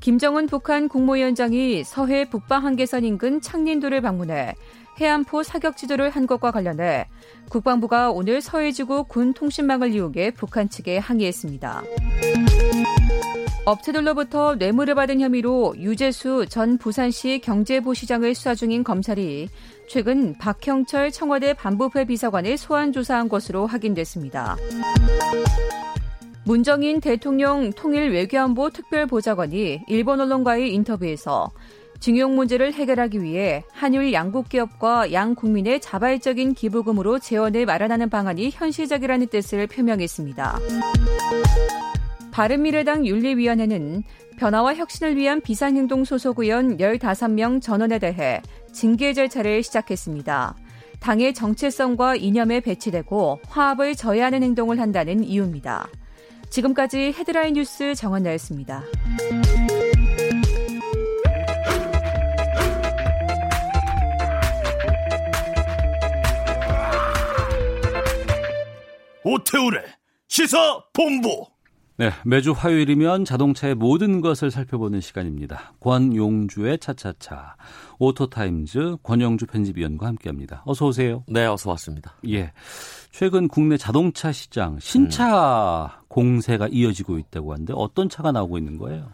김정은 0.00 0.46
북한 0.46 0.88
국무위원장이 0.88 1.84
서해 1.84 2.28
북방 2.28 2.64
한계선 2.64 3.04
인근 3.04 3.40
창린도를 3.40 4.00
방문해 4.00 4.54
해안포 4.98 5.42
사격 5.42 5.76
지도를 5.76 6.10
한 6.10 6.26
것과 6.26 6.50
관련해 6.50 7.06
국방부가 7.50 8.10
오늘 8.10 8.40
서해지구 8.40 9.04
군 9.04 9.34
통신망을 9.34 9.92
이용해 9.92 10.32
북한 10.32 10.68
측에 10.68 10.98
항의했습니다. 10.98 11.82
업체들로부터 13.66 14.54
뇌물을 14.56 14.94
받은 14.94 15.20
혐의로 15.20 15.74
유재수 15.76 16.46
전 16.48 16.78
부산시 16.78 17.40
경제부시장을 17.40 18.34
수사 18.34 18.54
중인 18.54 18.82
검찰이 18.84 19.48
최근 19.86 20.36
박형철 20.38 21.10
청와대 21.12 21.52
반부패 21.52 22.06
비서관을 22.06 22.56
소환 22.56 22.92
조사한 22.92 23.28
것으로 23.28 23.66
확인됐습니다. 23.66 24.56
문정인 26.44 27.00
대통령 27.00 27.70
통일 27.72 28.10
외교안보 28.10 28.70
특별보좌관이 28.70 29.82
일본 29.86 30.20
언론과의 30.20 30.72
인터뷰에서 30.72 31.50
증용 32.00 32.34
문제를 32.34 32.72
해결하기 32.72 33.22
위해 33.22 33.62
한일 33.72 34.12
양국 34.14 34.48
기업과 34.48 35.12
양 35.12 35.34
국민의 35.34 35.80
자발적인 35.80 36.54
기부금으로 36.54 37.18
재원을 37.18 37.66
마련하는 37.66 38.08
방안이 38.08 38.50
현실적이라는 38.52 39.26
뜻을 39.26 39.66
표명했습니다. 39.66 40.58
바른미래당 42.30 43.06
윤리위원회는 43.06 44.02
변화와 44.38 44.76
혁신을 44.76 45.16
위한 45.16 45.42
비상행동 45.42 46.04
소속 46.04 46.38
의원 46.38 46.78
15명 46.78 47.60
전원에 47.60 47.98
대해 47.98 48.40
징계 48.72 49.12
절차를 49.12 49.62
시작했습니다. 49.62 50.56
당의 51.00 51.34
정체성과 51.34 52.16
이념에 52.16 52.60
배치되고 52.60 53.40
화합을 53.46 53.94
저해하는 53.94 54.42
행동을 54.42 54.80
한다는 54.80 55.22
이유입니다. 55.22 55.88
지금까지 56.50 57.14
헤드라인 57.16 57.54
뉴스 57.54 57.94
정원나였습니다. 57.94 58.82
오태훈의 69.22 69.84
시사 70.28 70.82
본부. 70.92 71.46
네, 72.00 72.10
매주 72.24 72.52
화요일이면 72.52 73.26
자동차의 73.26 73.74
모든 73.74 74.22
것을 74.22 74.50
살펴보는 74.50 75.02
시간입니다. 75.02 75.74
권용주의 75.80 76.78
차차차 76.78 77.56
오토타임즈 77.98 78.96
권용주 79.02 79.44
편집위원과 79.44 80.06
함께합니다. 80.06 80.62
어서 80.64 80.86
오세요. 80.86 81.24
네, 81.28 81.44
어서 81.44 81.68
왔습니다. 81.68 82.14
예, 82.26 82.52
최근 83.10 83.48
국내 83.48 83.76
자동차 83.76 84.32
시장 84.32 84.78
신차 84.80 86.00
공세가 86.08 86.68
이어지고 86.72 87.18
있다고 87.18 87.52
하는데 87.52 87.74
어떤 87.76 88.08
차가 88.08 88.32
나오고 88.32 88.56
있는 88.56 88.78
거예요? 88.78 89.06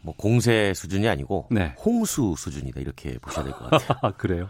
뭐 0.00 0.14
공세 0.16 0.72
수준이 0.74 1.06
아니고 1.08 1.48
네. 1.50 1.74
홍수 1.84 2.34
수준이다 2.38 2.80
이렇게 2.80 3.18
보셔야 3.18 3.44
될 3.44 3.52
것 3.52 3.68
같아요. 3.68 3.98
아, 4.00 4.10
그래요? 4.12 4.48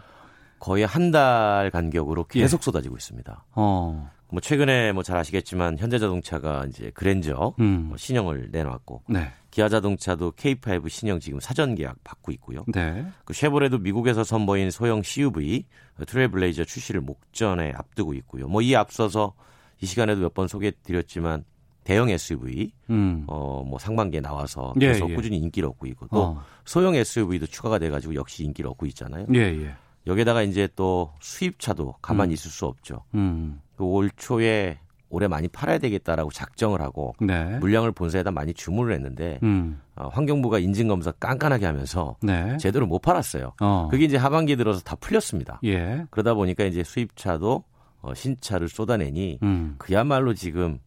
거의 0.59 0.85
한 0.85 1.11
달 1.11 1.69
간격으로 1.71 2.23
계속 2.23 2.63
쏟아지고 2.63 2.95
있습니다. 2.95 3.43
어, 3.55 4.09
뭐 4.31 4.39
최근에 4.41 4.91
뭐 4.93 5.03
잘 5.03 5.17
아시겠지만 5.17 5.77
현대자동차가 5.77 6.65
이제 6.69 6.91
그랜저 6.93 7.53
음, 7.59 7.87
뭐 7.89 7.97
신형을 7.97 8.49
내놨고 8.51 9.03
네, 9.09 9.31
기아자동차도 9.51 10.31
K5 10.33 10.89
신형 10.89 11.19
지금 11.19 11.39
사전 11.39 11.75
계약 11.75 12.01
받고 12.03 12.31
있고요. 12.33 12.63
네, 12.73 13.05
그 13.25 13.33
쉐보레도 13.33 13.79
미국에서 13.79 14.23
선보인 14.23 14.71
소형 14.71 15.03
CUV 15.03 15.65
트레블레이저 16.07 16.63
출시를 16.65 17.01
목전에 17.01 17.73
앞두고 17.75 18.13
있고요. 18.15 18.47
뭐 18.47 18.61
이 18.61 18.75
앞서서 18.75 19.33
이 19.81 19.85
시간에도 19.85 20.21
몇 20.21 20.33
번 20.33 20.47
소개드렸지만 20.47 21.43
대형 21.83 22.09
SUV 22.09 22.71
음, 22.91 23.23
어뭐 23.27 23.79
상반기에 23.79 24.21
나와서 24.21 24.73
예, 24.81 24.87
계속 24.89 25.09
예. 25.09 25.15
꾸준히 25.15 25.37
인기를 25.37 25.67
얻고 25.69 25.87
있고 25.87 26.07
또 26.07 26.21
어, 26.21 26.43
소형 26.63 26.93
SUV도 26.95 27.47
추가가 27.47 27.79
돼가지고 27.79 28.13
역시 28.15 28.43
인기를 28.45 28.69
얻고 28.69 28.85
있잖아요. 28.87 29.25
예, 29.33 29.39
예, 29.39 29.75
여기에다가 30.07 30.43
이제 30.43 30.69
또 30.75 31.11
수입차도 31.19 31.95
가만히 32.01 32.31
음. 32.31 32.33
있을 32.33 32.51
수 32.51 32.67
없죠. 32.67 33.03
음, 33.15 33.59
그 33.81 33.85
올 33.85 34.11
초에 34.15 34.77
올해 35.09 35.27
많이 35.27 35.47
팔아야 35.47 35.79
되겠다라고 35.79 36.31
작정을 36.31 36.81
하고 36.81 37.13
네, 37.19 37.57
물량을 37.59 37.91
본사에다 37.91 38.31
많이 38.31 38.53
주문을 38.53 38.93
했는데 38.93 39.39
음, 39.43 39.81
어, 39.95 40.07
환경부가 40.07 40.59
인증 40.59 40.87
검사 40.87 41.11
깐깐하게 41.11 41.65
하면서 41.65 42.15
네, 42.21 42.55
제대로 42.57 42.85
못 42.85 42.99
팔았어요. 42.99 43.53
어, 43.59 43.87
그게 43.91 44.05
이제 44.05 44.15
하반기에 44.17 44.55
들어서 44.55 44.81
다 44.81 44.95
풀렸습니다. 44.95 45.59
예, 45.65 46.05
그러다 46.11 46.35
보니까 46.35 46.63
이제 46.63 46.83
수입차도 46.83 47.63
어, 48.01 48.13
신차를 48.13 48.69
쏟아내니 48.69 49.39
음, 49.43 49.75
그야말로 49.79 50.33
지금 50.33 50.79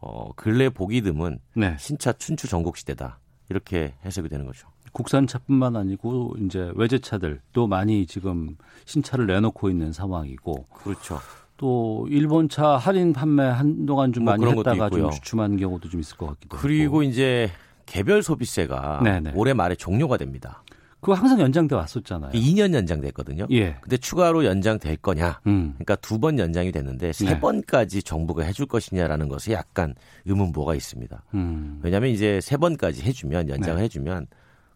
어, 0.00 0.32
근래 0.34 0.70
보기 0.70 1.02
드문 1.02 1.38
네. 1.54 1.76
신차 1.78 2.12
춘추 2.14 2.48
전국 2.48 2.78
시대다 2.78 3.20
이렇게 3.50 3.94
해석이 4.04 4.28
되는 4.28 4.46
거죠. 4.46 4.68
국산차뿐만 4.92 5.76
아니고 5.76 6.34
이제 6.40 6.72
외제차들도 6.74 7.66
많이 7.66 8.06
지금 8.06 8.56
신차를 8.86 9.26
내놓고 9.26 9.68
있는 9.70 9.92
상황이고 9.92 10.66
그렇죠. 10.72 11.18
또 11.58 12.06
일본차 12.10 12.76
할인 12.76 13.12
판매 13.12 13.42
한동안 13.44 14.12
좀 14.12 14.24
뭐 14.24 14.36
많이 14.36 14.46
했다가 14.46 14.90
좀. 14.90 15.10
주춤한 15.10 15.56
경우도 15.58 15.88
좀 15.90 16.00
있을 16.00 16.16
것 16.16 16.26
같기도 16.28 16.56
하고. 16.56 16.62
그리고 16.66 17.02
이제 17.02 17.50
개별 17.86 18.22
소비세가 18.22 19.00
네네. 19.02 19.32
올해 19.34 19.52
말에 19.54 19.74
종료가 19.74 20.16
됩니다. 20.16 20.62
그거 21.00 21.14
항상 21.14 21.40
연장돼 21.40 21.74
왔었잖아요. 21.76 22.32
2년 22.32 22.74
연장됐거든요. 22.74 23.46
예. 23.52 23.76
근데 23.80 23.96
추가로 23.96 24.44
연장될 24.44 24.96
거냐? 24.96 25.40
음. 25.46 25.74
그러니까 25.74 25.94
두 25.96 26.18
번 26.18 26.38
연장이 26.40 26.72
됐는데 26.72 27.12
세 27.12 27.24
네. 27.26 27.40
번까지 27.40 28.02
정부가 28.02 28.42
해줄 28.42 28.66
것이냐라는 28.66 29.28
것에 29.28 29.52
약간 29.52 29.94
의문보가 30.26 30.74
있습니다. 30.74 31.22
음. 31.34 31.78
왜냐하면 31.84 32.10
이제 32.10 32.40
세 32.40 32.56
번까지 32.56 33.02
해주면 33.02 33.48
연장을 33.48 33.76
네. 33.78 33.84
해주면 33.84 34.26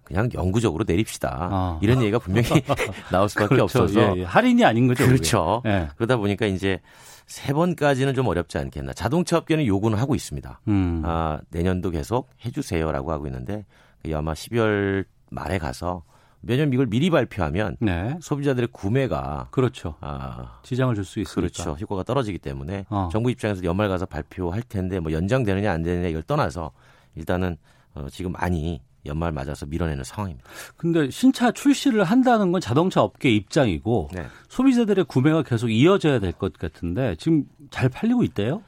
그냥 0.04 0.28
영구적으로 0.34 0.84
내립시다. 0.86 1.48
아. 1.50 1.78
이런 1.82 2.00
얘기가 2.02 2.18
분명히 2.18 2.48
나올 3.12 3.28
수밖에 3.28 3.54
그렇죠. 3.54 3.82
없어서 3.82 4.16
예, 4.16 4.20
예. 4.20 4.24
할인이 4.24 4.64
아닌 4.64 4.86
거죠. 4.88 5.06
그렇죠. 5.06 5.62
예. 5.66 5.88
그러다 5.96 6.16
보니까 6.16 6.46
이제 6.46 6.80
세 7.26 7.52
번까지는 7.52 8.14
좀 8.14 8.26
어렵지 8.26 8.58
않겠나. 8.58 8.92
자동차 8.92 9.38
업계는 9.38 9.66
요구는 9.66 9.96
하고 9.98 10.14
있습니다. 10.14 10.60
음. 10.68 11.02
아, 11.04 11.40
내년도 11.50 11.90
계속 11.90 12.30
해주세요라고 12.44 13.12
하고 13.12 13.26
있는데 13.26 13.64
그게 14.02 14.14
아마 14.14 14.32
12월 14.32 15.04
말에 15.30 15.58
가서 15.58 16.02
매년 16.44 16.72
이걸 16.72 16.86
미리 16.86 17.08
발표하면 17.08 17.76
네. 17.80 18.16
소비자들의 18.20 18.70
구매가 18.72 19.48
그렇죠. 19.52 19.94
아, 20.00 20.58
지장을 20.64 20.92
줄 20.96 21.04
수 21.04 21.20
있으니까. 21.20 21.34
그렇죠. 21.40 21.76
효과가 21.80 22.02
떨어지기 22.02 22.38
때문에 22.38 22.84
어. 22.90 23.08
정부 23.12 23.30
입장에서 23.30 23.62
연말 23.62 23.88
가서 23.88 24.04
발표할 24.06 24.62
텐데 24.62 24.98
뭐 24.98 25.12
연장되느냐 25.12 25.70
안 25.70 25.84
되느냐 25.84 26.08
이걸 26.08 26.22
떠나서 26.24 26.72
일단은 27.14 27.56
어, 27.94 28.08
지금 28.10 28.32
많이 28.32 28.82
연말 29.06 29.32
맞아서 29.32 29.66
밀어내는 29.66 30.04
상황입니다. 30.04 30.48
근데 30.76 31.10
신차 31.10 31.50
출시를 31.52 32.04
한다는 32.04 32.52
건 32.52 32.60
자동차 32.60 33.02
업계 33.02 33.30
입장이고 33.30 34.10
네. 34.14 34.26
소비자들의 34.48 35.04
구매가 35.06 35.42
계속 35.42 35.68
이어져야 35.70 36.18
될 36.20 36.32
것 36.32 36.52
같은데 36.54 37.14
지금 37.18 37.44
잘 37.70 37.88
팔리고 37.88 38.22
있대요? 38.24 38.62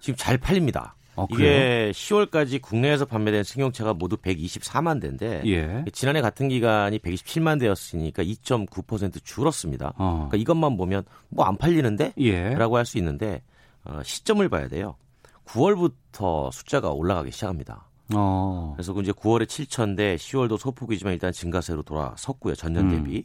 지금 0.00 0.16
잘 0.16 0.38
팔립니다. 0.38 0.94
어, 1.16 1.26
그래요? 1.28 1.48
이게 1.48 1.92
10월까지 1.92 2.60
국내에서 2.60 3.04
판매된 3.04 3.44
승용차가 3.44 3.94
모두 3.94 4.16
124만 4.16 5.00
대인데 5.00 5.42
예. 5.46 5.84
지난해 5.92 6.20
같은 6.20 6.48
기간이 6.48 6.98
127만 6.98 7.60
대였으니까 7.60 8.24
2.9% 8.24 9.22
줄었습니다. 9.22 9.92
어. 9.96 10.26
그러니까 10.28 10.36
이것만 10.38 10.76
보면 10.76 11.04
뭐 11.28 11.46
안 11.46 11.56
팔리는데? 11.56 12.14
예. 12.18 12.54
라고 12.54 12.76
할 12.76 12.84
수 12.84 12.98
있는데 12.98 13.42
어, 13.84 14.00
시점을 14.02 14.48
봐야 14.48 14.66
돼요. 14.66 14.96
9월부터 15.46 16.50
숫자가 16.52 16.90
올라가기 16.90 17.30
시작합니다. 17.30 17.86
어. 18.12 18.72
그래서 18.76 18.92
그 18.92 19.00
이제 19.00 19.12
9월에 19.12 19.46
7천대, 19.46 20.16
10월도 20.16 20.58
소폭이지만 20.58 21.14
일단 21.14 21.32
증가세로 21.32 21.82
돌아섰고요. 21.82 22.54
전년 22.54 22.90
음. 22.90 22.90
대비. 22.90 23.24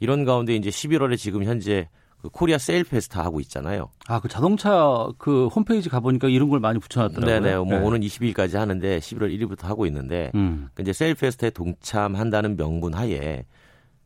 이런 0.00 0.24
가운데 0.24 0.54
이제 0.54 0.68
11월에 0.68 1.16
지금 1.16 1.44
현재 1.44 1.88
그 2.20 2.28
코리아 2.28 2.56
세일 2.56 2.84
페스타 2.84 3.22
하고 3.22 3.40
있잖아요. 3.40 3.90
아, 4.06 4.20
그 4.20 4.28
자동차 4.28 5.08
그 5.18 5.48
홈페이지 5.48 5.88
가보니까 5.88 6.28
이런 6.28 6.48
걸 6.48 6.60
많이 6.60 6.78
붙여놨더라고요. 6.78 7.40
네네. 7.40 7.56
뭐 7.56 7.66
네. 7.66 7.76
오는 7.78 8.00
22일까지 8.00 8.54
하는데 8.54 8.98
11월 8.98 9.36
1일부터 9.36 9.62
하고 9.62 9.86
있는데 9.86 10.30
음. 10.36 10.68
그 10.74 10.82
이제 10.82 10.92
세일 10.92 11.16
페스타에 11.16 11.50
동참한다는 11.50 12.56
명분 12.56 12.94
하에 12.94 13.44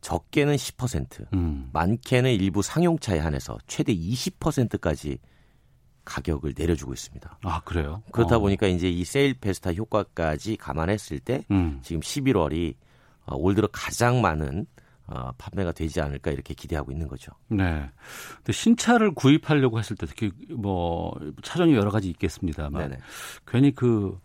적게는 0.00 0.56
10%, 0.56 1.32
음. 1.34 1.68
많게는 1.72 2.30
일부 2.32 2.62
상용차에 2.62 3.18
한해서 3.18 3.58
최대 3.66 3.94
20%까지 3.94 5.18
가격을 6.06 6.54
내려주고 6.56 6.94
있습니다. 6.94 7.38
아, 7.42 7.60
그래요? 7.64 8.02
그렇다 8.12 8.36
어. 8.36 8.38
보니까 8.38 8.66
이제 8.68 8.88
이 8.88 9.04
세일 9.04 9.34
페스타 9.34 9.74
효과까지 9.74 10.56
감안했을 10.56 11.18
때 11.18 11.44
음. 11.50 11.80
지금 11.82 12.00
11월이 12.00 12.74
어, 13.26 13.36
올 13.36 13.54
들어 13.54 13.68
가장 13.70 14.22
많은 14.22 14.64
어, 15.08 15.30
판매가 15.38 15.72
되지 15.72 16.00
않을까 16.00 16.30
이렇게 16.30 16.54
기대하고 16.54 16.90
있는 16.90 17.06
거죠. 17.06 17.32
네. 17.48 17.88
근데 18.38 18.52
신차를 18.52 19.12
구입하려고 19.14 19.78
했을 19.78 19.94
때 19.96 20.06
특히 20.06 20.32
뭐 20.50 21.14
차종이 21.42 21.74
여러 21.76 21.90
가지 21.90 22.08
있겠습니다만 22.08 22.88
네네. 22.88 23.00
괜히 23.46 23.74
그 23.74 24.18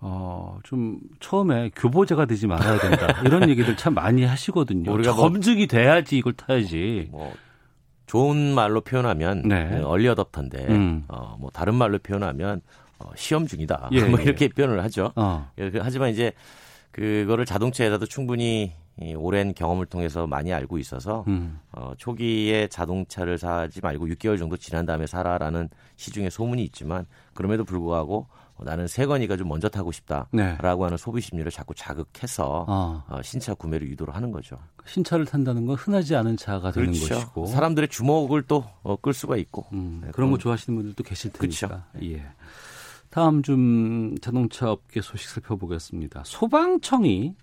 어, 0.00 0.58
좀 0.64 0.98
처음에 1.18 1.70
교보제가 1.74 2.26
되지 2.26 2.46
말아야 2.46 2.78
된다. 2.78 3.22
이런 3.24 3.48
얘기들 3.48 3.76
참 3.76 3.94
많이 3.94 4.22
하시거든요. 4.24 4.90
우리가 4.92 5.14
뭐- 5.14 5.22
검증이 5.30 5.66
돼야지 5.66 6.18
이걸 6.18 6.34
타야지. 6.34 7.08
뭐 7.10 7.32
좋은 8.06 8.54
말로 8.54 8.80
표현하면 8.82 9.42
네. 9.48 9.80
얼리 9.82 10.08
어답터인데 10.08 10.66
음. 10.68 11.04
어, 11.08 11.36
뭐 11.38 11.50
다른 11.50 11.74
말로 11.74 11.98
표현하면 11.98 12.60
어, 12.98 13.10
시험 13.16 13.46
중이다. 13.46 13.88
예, 13.92 14.02
뭐 14.04 14.20
예. 14.20 14.24
이렇게 14.24 14.48
표현을 14.48 14.82
하죠. 14.84 15.12
어. 15.16 15.50
예, 15.58 15.70
그- 15.70 15.80
하지만 15.82 16.10
이제 16.10 16.32
그거를 16.92 17.44
자동차 17.44 17.84
회사도 17.84 18.06
충분히 18.06 18.72
이 19.00 19.14
오랜 19.14 19.54
경험을 19.54 19.86
통해서 19.86 20.28
많이 20.28 20.52
알고 20.52 20.78
있어서 20.78 21.24
음. 21.26 21.58
어, 21.72 21.92
초기에 21.96 22.68
자동차를 22.68 23.38
사지 23.38 23.80
말고 23.80 24.06
6개월 24.06 24.38
정도 24.38 24.56
지난 24.56 24.86
다음에 24.86 25.06
사라라는 25.08 25.68
시중에 25.96 26.30
소문이 26.30 26.62
있지만 26.66 27.04
그럼에도 27.32 27.64
불구하고 27.64 28.26
어, 28.28 28.43
나는 28.62 28.86
세건이가 28.86 29.36
좀 29.36 29.48
먼저 29.48 29.68
타고 29.68 29.90
싶다라고 29.90 30.28
네. 30.32 30.56
하는 30.58 30.96
소비 30.96 31.20
심리를 31.20 31.50
자꾸 31.50 31.74
자극해서 31.74 32.64
어. 32.68 33.04
어, 33.08 33.22
신차 33.22 33.54
구매를 33.54 33.88
유도를 33.88 34.14
하는 34.14 34.30
거죠. 34.30 34.56
신차를 34.86 35.26
탄다는 35.26 35.66
건 35.66 35.76
흔하지 35.76 36.14
않은 36.16 36.36
차가 36.36 36.70
되는 36.70 36.88
것이고. 36.88 37.32
그렇죠. 37.32 37.46
사람들의 37.46 37.88
주목을 37.88 38.42
또 38.42 38.64
어, 38.82 38.96
끌 38.96 39.12
수가 39.12 39.36
있고 39.38 39.66
음, 39.72 40.02
네, 40.04 40.10
그런 40.12 40.30
거 40.30 40.38
좋아하시는 40.38 40.76
분들도 40.76 41.02
계실 41.02 41.32
테니까. 41.32 41.66
그렇죠. 41.68 41.82
예. 42.02 42.24
다음 43.10 43.42
좀 43.42 44.16
자동차 44.20 44.70
업계 44.70 45.00
소식 45.00 45.28
살펴보겠습니다. 45.28 46.22
소방청이 46.24 47.34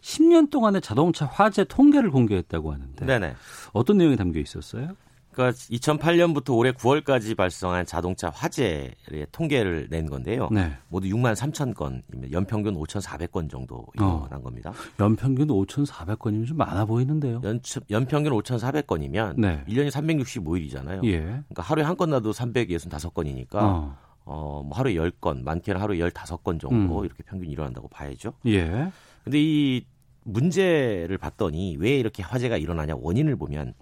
10년 0.00 0.50
동안의 0.50 0.80
자동차 0.80 1.26
화재 1.26 1.64
통계를 1.64 2.10
공개했다고 2.10 2.72
하는데 2.72 3.04
네네. 3.04 3.34
어떤 3.72 3.98
내용이 3.98 4.16
담겨 4.16 4.38
있었어요? 4.40 4.90
그러니까 5.36 5.50
2008년부터 5.52 6.56
올해 6.56 6.72
9월까지 6.72 7.36
발생한 7.36 7.84
자동차 7.84 8.30
화재의 8.30 8.94
통계를 9.32 9.88
낸 9.90 10.06
건데요. 10.08 10.48
네. 10.50 10.72
모두 10.88 11.08
6만 11.08 11.34
3천 11.36 11.74
건이면 11.74 12.32
연평균 12.32 12.74
5,400건 12.74 13.50
정도 13.50 13.86
어. 14.00 14.24
일어난 14.26 14.42
겁니다. 14.42 14.72
연평균 14.98 15.48
5,400건이면 15.48 16.46
좀 16.46 16.56
많아 16.56 16.86
보이는데요. 16.86 17.42
연, 17.44 17.60
연평균 17.90 18.32
5,400건이면 18.32 19.34
네. 19.38 19.62
1년이 19.68 19.90
365일이잖아요. 19.90 21.04
예. 21.04 21.18
그러니까 21.20 21.62
하루에 21.62 21.84
한 21.84 21.96
건 21.96 22.10
나도 22.10 22.32
365건이니까 22.32 23.54
어. 23.56 23.96
어. 24.24 24.62
뭐 24.64 24.76
하루에 24.76 24.94
10건, 24.94 25.42
많게는 25.42 25.80
하루에 25.80 25.98
15건 25.98 26.58
정도 26.60 26.98
음. 27.00 27.04
이렇게 27.04 27.22
평균 27.22 27.50
일어난다고 27.50 27.88
봐야죠. 27.88 28.32
예. 28.46 28.90
근데 29.24 29.38
이 29.40 29.84
문제를 30.24 31.18
봤더니 31.18 31.76
왜 31.78 31.96
이렇게 31.96 32.22
화재가 32.22 32.56
일어나냐 32.56 32.96
원인을 32.96 33.36
보면 33.36 33.74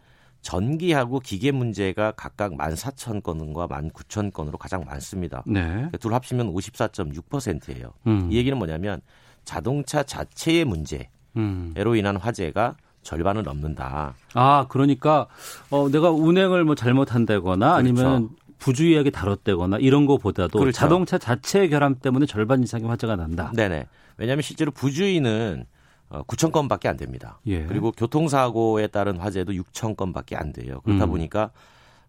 전기하고 0.44 1.20
기계 1.20 1.50
문제가 1.50 2.12
각각 2.12 2.52
14,000건과 2.52 3.66
19,000건으로 3.66 4.58
가장 4.58 4.84
많습니다. 4.84 5.42
네. 5.46 5.88
둘 5.98 6.12
합치면 6.12 6.52
54.6%예요. 6.52 7.92
음. 8.06 8.28
이 8.30 8.36
얘기는 8.36 8.56
뭐냐면 8.56 9.00
자동차 9.44 10.02
자체의 10.02 10.66
문제로 10.66 11.08
음. 11.36 11.74
인한 11.96 12.16
화재가 12.16 12.76
절반을 13.02 13.42
넘는다. 13.42 14.14
아, 14.34 14.66
그러니까 14.68 15.26
어 15.70 15.88
내가 15.88 16.10
운행을 16.10 16.64
뭐 16.64 16.74
잘못한다거나 16.74 17.74
아니면 17.74 18.30
부주의하게 18.58 19.10
다뤘다거나 19.10 19.78
이런 19.78 20.06
거보다도 20.06 20.58
그렇죠. 20.58 20.76
자동차 20.76 21.18
자체의 21.18 21.70
결함 21.70 21.96
때문에 21.96 22.26
절반 22.26 22.62
이상의 22.62 22.86
화재가 22.88 23.16
난다. 23.16 23.50
네네. 23.54 23.86
왜냐하면 24.18 24.42
실제로 24.42 24.70
부주의는 24.70 25.64
어, 25.64 25.73
9천 26.10 26.52
건밖에 26.52 26.88
안 26.88 26.96
됩니다. 26.96 27.40
예. 27.46 27.64
그리고 27.66 27.90
교통사고에 27.92 28.86
따른 28.88 29.16
화재도 29.16 29.52
6천 29.52 29.96
건밖에 29.96 30.36
안 30.36 30.52
돼요. 30.52 30.80
그렇다 30.84 31.04
음. 31.06 31.10
보니까 31.10 31.50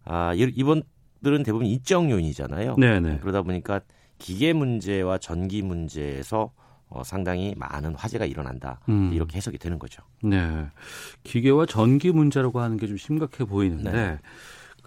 아 0.04 0.32
이- 0.34 0.52
이번들은 0.54 1.42
대부분 1.44 1.66
인적 1.66 2.08
요인이잖아요. 2.10 2.76
네네. 2.76 3.18
그러다 3.20 3.42
보니까 3.42 3.80
기계 4.18 4.52
문제와 4.52 5.18
전기 5.18 5.62
문제에서 5.62 6.52
어, 6.88 7.02
상당히 7.02 7.52
많은 7.56 7.96
화재가 7.96 8.26
일어난다. 8.26 8.78
음. 8.88 9.10
이렇게 9.12 9.36
해석이 9.38 9.58
되는 9.58 9.78
거죠. 9.80 10.02
네. 10.22 10.66
기계와 11.24 11.66
전기 11.66 12.12
문제라고 12.12 12.60
하는 12.60 12.76
게 12.76 12.86
좀 12.86 12.96
심각해 12.96 13.44
보이는데 13.44 13.90
네. 13.90 14.18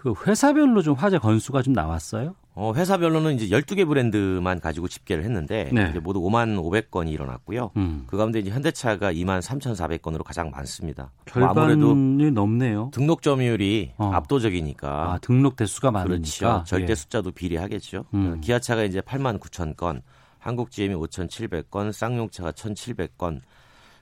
그 0.00 0.14
회사별로 0.26 0.80
좀 0.80 0.94
화재 0.94 1.18
건수가 1.18 1.60
좀 1.60 1.74
나왔어요? 1.74 2.34
어, 2.54 2.72
회사별로는 2.74 3.34
이제 3.34 3.54
12개 3.54 3.86
브랜드만 3.86 4.58
가지고 4.58 4.88
집계를 4.88 5.24
했는데 5.24 5.68
네. 5.74 5.88
이제 5.90 6.00
모두 6.00 6.20
5만 6.22 6.56
500건이 6.58 7.10
일어났고요. 7.10 7.72
음. 7.76 8.04
그 8.06 8.16
가운데 8.16 8.38
이제 8.38 8.50
현대차가 8.50 9.12
2만 9.12 9.42
3,400건으로 9.42 10.24
가장 10.24 10.50
많습니다. 10.50 11.10
뭐 11.34 11.48
아무래도 11.48 11.88
절반이 11.88 12.30
넘네요. 12.30 12.90
등록 12.94 13.20
점유율이 13.20 13.92
어. 13.98 14.10
압도적이니까 14.14 14.88
아, 14.88 15.18
등록 15.18 15.56
대수가 15.56 15.90
많으니까. 15.90 16.16
그렇죠. 16.16 16.64
절대 16.64 16.92
예. 16.92 16.94
숫자도 16.94 17.32
비례하겠죠. 17.32 18.06
음. 18.14 18.40
기아차가 18.40 18.84
이제 18.84 19.02
8만 19.02 19.38
9천 19.38 19.76
건, 19.76 20.00
한국 20.38 20.70
GM이 20.70 20.94
5,700건, 20.94 21.92
쌍용차가 21.92 22.52
1,700건. 22.52 23.42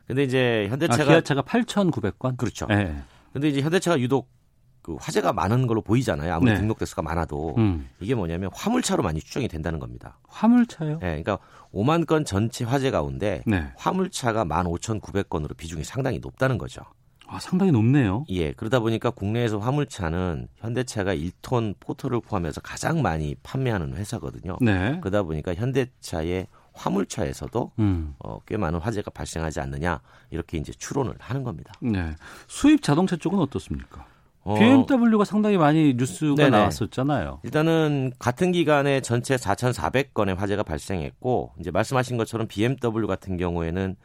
근데 0.06 0.22
이제 0.22 0.66
아, 0.68 0.70
현대차가 0.70 1.04
기아차가 1.04 1.42
8,900건? 1.42 2.36
그렇죠. 2.36 2.68
예. 2.70 2.94
근데 3.32 3.48
이제 3.48 3.62
현대차가 3.62 3.98
유독 3.98 4.37
그 4.88 4.96
화재가 4.98 5.34
많은 5.34 5.66
걸로 5.66 5.82
보이잖아요. 5.82 6.32
아무리 6.32 6.52
네. 6.52 6.58
등록 6.58 6.78
대수가 6.78 7.02
많아도 7.02 7.54
음. 7.58 7.90
이게 8.00 8.14
뭐냐면 8.14 8.48
화물차로 8.54 9.02
많이 9.02 9.20
추정이 9.20 9.46
된다는 9.46 9.78
겁니다. 9.78 10.18
화물차요? 10.28 10.94
예, 11.02 11.22
그러니까 11.22 11.38
5만 11.74 12.06
건 12.06 12.24
전체 12.24 12.64
화재 12.64 12.90
가운데 12.90 13.42
네. 13.46 13.70
화물차가 13.76 14.46
15,900건으로 14.46 15.54
비중이 15.58 15.84
상당히 15.84 16.20
높다는 16.20 16.56
거죠. 16.56 16.80
아, 17.26 17.38
상당히 17.38 17.70
높네요. 17.70 18.24
예, 18.30 18.52
그러다 18.52 18.80
보니까 18.80 19.10
국내에서 19.10 19.58
화물차는 19.58 20.48
현대차가 20.56 21.14
1톤 21.14 21.74
포토를 21.80 22.22
포함해서 22.22 22.62
가장 22.62 23.02
많이 23.02 23.34
판매하는 23.42 23.94
회사거든요. 23.94 24.56
네. 24.62 24.98
그러다 25.02 25.22
보니까 25.22 25.54
현대차의 25.54 26.46
화물차에서도 26.72 27.72
음. 27.80 28.14
어, 28.20 28.38
꽤 28.46 28.56
많은 28.56 28.80
화재가 28.80 29.10
발생하지 29.10 29.60
않느냐 29.60 30.00
이렇게 30.30 30.56
이제 30.56 30.72
추론을 30.72 31.14
하는 31.18 31.42
겁니다. 31.42 31.74
네. 31.82 32.14
수입 32.46 32.82
자동차 32.82 33.16
쪽은 33.16 33.38
어떻습니까? 33.38 34.06
어, 34.48 34.54
BMW가 34.54 35.24
상당히 35.24 35.58
많이 35.58 35.92
뉴스가 35.94 36.34
네네. 36.34 36.50
나왔었잖아요. 36.50 37.40
일단은 37.42 38.12
같은 38.18 38.50
기간에 38.50 39.02
전체 39.02 39.36
4,400건의 39.36 40.36
화재가 40.36 40.62
발생했고 40.62 41.52
이제 41.60 41.70
말씀하신 41.70 42.16
것처럼 42.16 42.46
BMW 42.48 43.06
같은 43.06 43.36
경우에는 43.36 43.96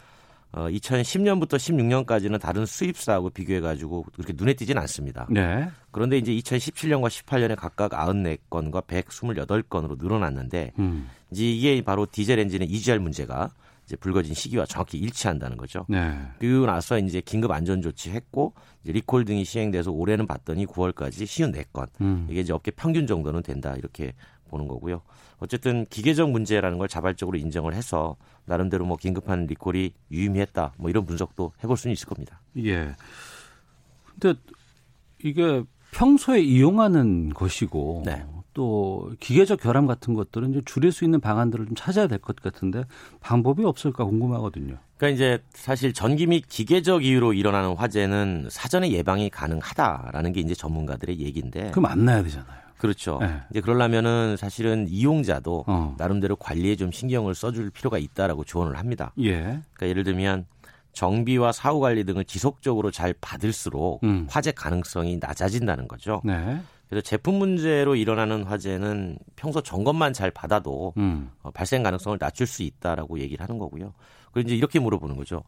어, 0.51 0.67
2010년부터 0.67 1.55
16년까지는 1.55 2.41
다른 2.41 2.65
수입사하고 2.65 3.29
비교해 3.29 3.61
가지고 3.61 4.03
그렇게 4.13 4.33
눈에 4.35 4.53
띄진 4.53 4.77
않습니다. 4.77 5.27
네. 5.29 5.69
그런데 5.91 6.17
이제 6.17 6.33
2017년과 6.33 7.07
18년에 7.07 7.55
각각 7.55 7.91
94건과 7.91 8.85
128건으로 8.85 9.97
늘어났는데 9.97 10.73
음. 10.77 11.09
이제 11.31 11.49
이게 11.49 11.81
바로 11.81 12.05
디젤 12.05 12.37
엔진의 12.37 12.67
EGR 12.67 12.99
문제가 12.99 13.49
이제 13.85 13.95
불거진 13.95 14.33
시기와 14.33 14.65
정확히 14.65 14.97
일치한다는 14.97 15.57
거죠. 15.57 15.85
네. 15.89 16.17
그리고 16.39 16.65
나서 16.65 16.97
이제 16.97 17.21
긴급 17.21 17.51
안전 17.51 17.81
조치 17.81 18.11
했고 18.11 18.53
이제 18.83 18.93
리콜 18.93 19.25
등이 19.25 19.43
시행돼서 19.43 19.91
올해는 19.91 20.25
봤더니 20.25 20.65
9월까지 20.65 21.23
54건. 21.25 21.87
음. 22.01 22.27
이게 22.29 22.41
이제 22.41 22.53
업계 22.53 22.71
평균 22.71 23.07
정도는 23.07 23.43
된다 23.43 23.75
이렇게 23.75 24.13
보는 24.49 24.67
거고요. 24.67 25.01
어쨌든 25.39 25.85
기계적 25.85 26.31
문제라는 26.31 26.77
걸 26.77 26.87
자발적으로 26.87 27.37
인정을 27.37 27.73
해서 27.73 28.15
나름대로 28.45 28.85
뭐 28.85 28.95
긴급한 28.95 29.45
리콜이 29.47 29.93
유의미했다 30.11 30.73
뭐 30.77 30.89
이런 30.89 31.05
분석도 31.05 31.51
해볼 31.63 31.75
수는 31.75 31.93
있을 31.93 32.07
겁니다. 32.07 32.39
예. 32.57 32.95
근데 34.19 34.39
이게 35.23 35.63
평소에 35.91 36.41
이용하는 36.41 37.33
것이고 37.33 38.03
네. 38.05 38.25
또 38.53 39.11
기계적 39.19 39.59
결함 39.61 39.87
같은 39.87 40.13
것들은 40.13 40.51
이제 40.51 40.61
줄일 40.65 40.91
수 40.91 41.03
있는 41.03 41.19
방안들을 41.19 41.65
좀 41.65 41.75
찾아야 41.75 42.07
될 42.07 42.19
것 42.19 42.35
같은데 42.37 42.83
방법이 43.19 43.65
없을까 43.65 44.05
궁금하거든요. 44.05 44.77
그러니까 44.97 45.15
이제 45.15 45.43
사실 45.53 45.93
전기 45.93 46.27
및 46.27 46.45
기계적 46.47 47.03
이유로 47.03 47.33
일어나는 47.33 47.75
화재는 47.75 48.47
사전에 48.49 48.91
예방이 48.91 49.29
가능하다라는 49.29 50.31
게 50.33 50.39
이제 50.41 50.53
전문가들의 50.53 51.19
얘기인데 51.19 51.71
그럼 51.71 51.85
안 51.87 52.05
나야 52.05 52.23
되잖아요. 52.23 52.63
그렇죠. 52.77 53.17
네. 53.21 53.39
이제 53.49 53.61
그러려면은 53.61 54.35
사실은 54.37 54.87
이용자도 54.89 55.63
어. 55.67 55.95
나름대로 55.97 56.35
관리에 56.35 56.75
좀 56.75 56.91
신경을 56.91 57.33
써줄 57.33 57.69
필요가 57.71 57.97
있다라고 57.97 58.43
조언을 58.43 58.77
합니다. 58.77 59.13
예. 59.21 59.39
그러니까 59.41 59.87
예를 59.87 60.03
들면 60.03 60.45
정비와 60.91 61.53
사후 61.53 61.79
관리 61.79 62.03
등을 62.03 62.23
지속적으로 62.25 62.91
잘 62.91 63.13
받을수록 63.19 64.03
음. 64.03 64.27
화재 64.29 64.51
가능성이 64.51 65.17
낮아진다는 65.19 65.87
거죠. 65.87 66.21
네. 66.23 66.61
그래서 66.93 67.03
제품 67.03 67.35
문제로 67.35 67.95
일어나는 67.95 68.43
화재는 68.43 69.17
평소 69.35 69.61
점검만 69.61 70.13
잘 70.13 70.29
받아도 70.29 70.93
음. 70.97 71.31
어, 71.41 71.49
발생 71.49 71.81
가능성을 71.81 72.19
낮출 72.19 72.45
수 72.45 72.61
있다라고 72.61 73.19
얘기를 73.19 73.43
하는 73.43 73.57
거고요. 73.57 73.93
그리고 74.31 74.47
이제 74.47 74.55
이렇게 74.55 74.79
물어보는 74.79 75.17
거죠. 75.17 75.43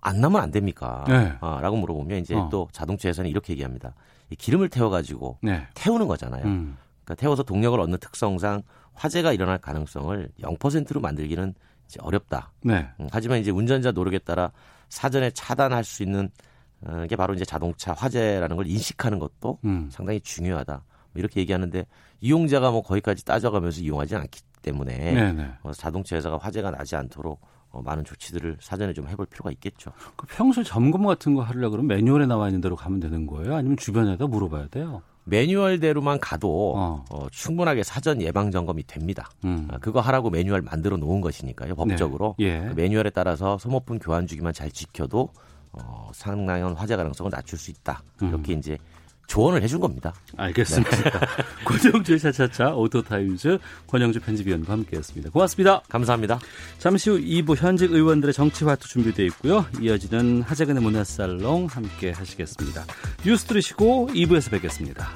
안 0.00 0.20
나면 0.20 0.40
안 0.40 0.52
됩니까? 0.52 1.04
네. 1.08 1.36
아, 1.40 1.60
라고 1.60 1.76
물어보면 1.76 2.20
이제 2.20 2.36
어. 2.36 2.48
또 2.52 2.68
자동차에서는 2.70 3.28
이렇게 3.28 3.52
얘기합니다. 3.52 3.94
이 4.30 4.36
기름을 4.36 4.68
태워가지고 4.68 5.38
네. 5.42 5.66
태우는 5.74 6.06
거잖아요. 6.06 6.44
음. 6.44 6.76
그러니까 7.04 7.20
태워서 7.20 7.42
동력을 7.42 7.78
얻는 7.80 7.98
특성상 7.98 8.62
화재가 8.94 9.32
일어날 9.32 9.58
가능성을 9.58 10.28
0%로 10.40 11.00
만들기는 11.00 11.52
이제 11.86 11.98
어렵다. 12.00 12.52
네. 12.62 12.86
음, 13.00 13.08
하지만 13.10 13.40
이제 13.40 13.50
운전자 13.50 13.90
노력에 13.90 14.20
따라 14.20 14.52
사전에 14.88 15.30
차단할 15.32 15.82
수 15.82 16.04
있는 16.04 16.30
어, 16.88 17.06
게 17.06 17.16
바로 17.16 17.34
이제 17.34 17.44
자동차 17.44 17.92
화재라는 17.92 18.56
걸 18.56 18.66
인식하는 18.66 19.18
것도 19.18 19.58
음. 19.64 19.88
상당히 19.90 20.20
중요하다. 20.20 20.74
뭐 20.74 21.20
이렇게 21.20 21.40
얘기하는데 21.40 21.86
이용자가 22.20 22.70
뭐 22.70 22.82
거기까지 22.82 23.24
따져가면서 23.24 23.80
이용하지 23.80 24.16
않기 24.16 24.40
때문에 24.62 24.96
네, 24.96 25.32
네. 25.32 25.50
어, 25.62 25.72
자동차 25.72 26.16
회사가 26.16 26.38
화재가 26.38 26.70
나지 26.70 26.96
않도록 26.96 27.40
어, 27.70 27.82
많은 27.82 28.04
조치들을 28.04 28.58
사전에 28.60 28.92
좀 28.92 29.08
해볼 29.08 29.26
필요가 29.26 29.50
있겠죠. 29.52 29.92
그 30.16 30.26
평소에 30.26 30.64
점검 30.64 31.04
같은 31.04 31.34
거 31.34 31.42
하려고 31.42 31.72
그러면 31.72 31.88
매뉴얼에 31.88 32.26
나와 32.26 32.48
있는 32.48 32.60
대로 32.60 32.76
가면 32.76 33.00
되는 33.00 33.26
거예요? 33.26 33.54
아니면 33.54 33.76
주변에다 33.76 34.26
물어봐야 34.26 34.68
돼요? 34.68 35.02
매뉴얼대로만 35.24 36.20
가도 36.20 36.74
어. 36.76 37.04
어, 37.10 37.26
충분하게 37.30 37.82
사전 37.82 38.22
예방 38.22 38.52
점검이 38.52 38.84
됩니다. 38.84 39.28
음. 39.44 39.66
아, 39.70 39.78
그거 39.78 40.00
하라고 40.00 40.30
매뉴얼 40.30 40.62
만들어 40.62 40.96
놓은 40.96 41.20
것이니까요. 41.20 41.74
법적으로 41.74 42.36
네. 42.38 42.44
예. 42.44 42.68
그 42.68 42.74
매뉴얼에 42.74 43.10
따라서 43.10 43.58
소모품 43.58 43.98
교환 43.98 44.26
주기만 44.26 44.52
잘 44.52 44.70
지켜도 44.70 45.30
어, 45.76 46.10
상당한 46.12 46.74
화재 46.74 46.96
가능성을 46.96 47.30
낮출 47.30 47.58
수 47.58 47.70
있다. 47.70 48.02
음. 48.22 48.28
이렇게 48.28 48.52
이제 48.54 48.78
조언을 49.26 49.62
해준 49.62 49.80
겁니다. 49.80 50.14
알겠습니다. 50.36 50.90
권용주의 51.64 52.18
차차차 52.18 52.74
오토타임즈 52.74 53.58
권영주 53.86 54.20
편집위원과 54.20 54.72
함께했습니다. 54.72 55.30
고맙습니다. 55.30 55.82
감사합니다. 55.88 56.38
잠시 56.78 57.10
후 57.10 57.18
2부 57.18 57.56
현직 57.56 57.92
의원들의 57.92 58.32
정치화투 58.32 58.88
준비되어 58.88 59.26
있고요. 59.26 59.66
이어지는 59.80 60.42
하재근의 60.42 60.82
문화살롱 60.82 61.66
함께 61.66 62.12
하시겠습니다. 62.12 62.84
뉴스 63.24 63.44
들으시고 63.46 64.10
2부에서 64.12 64.50
뵙겠습니다. 64.50 65.08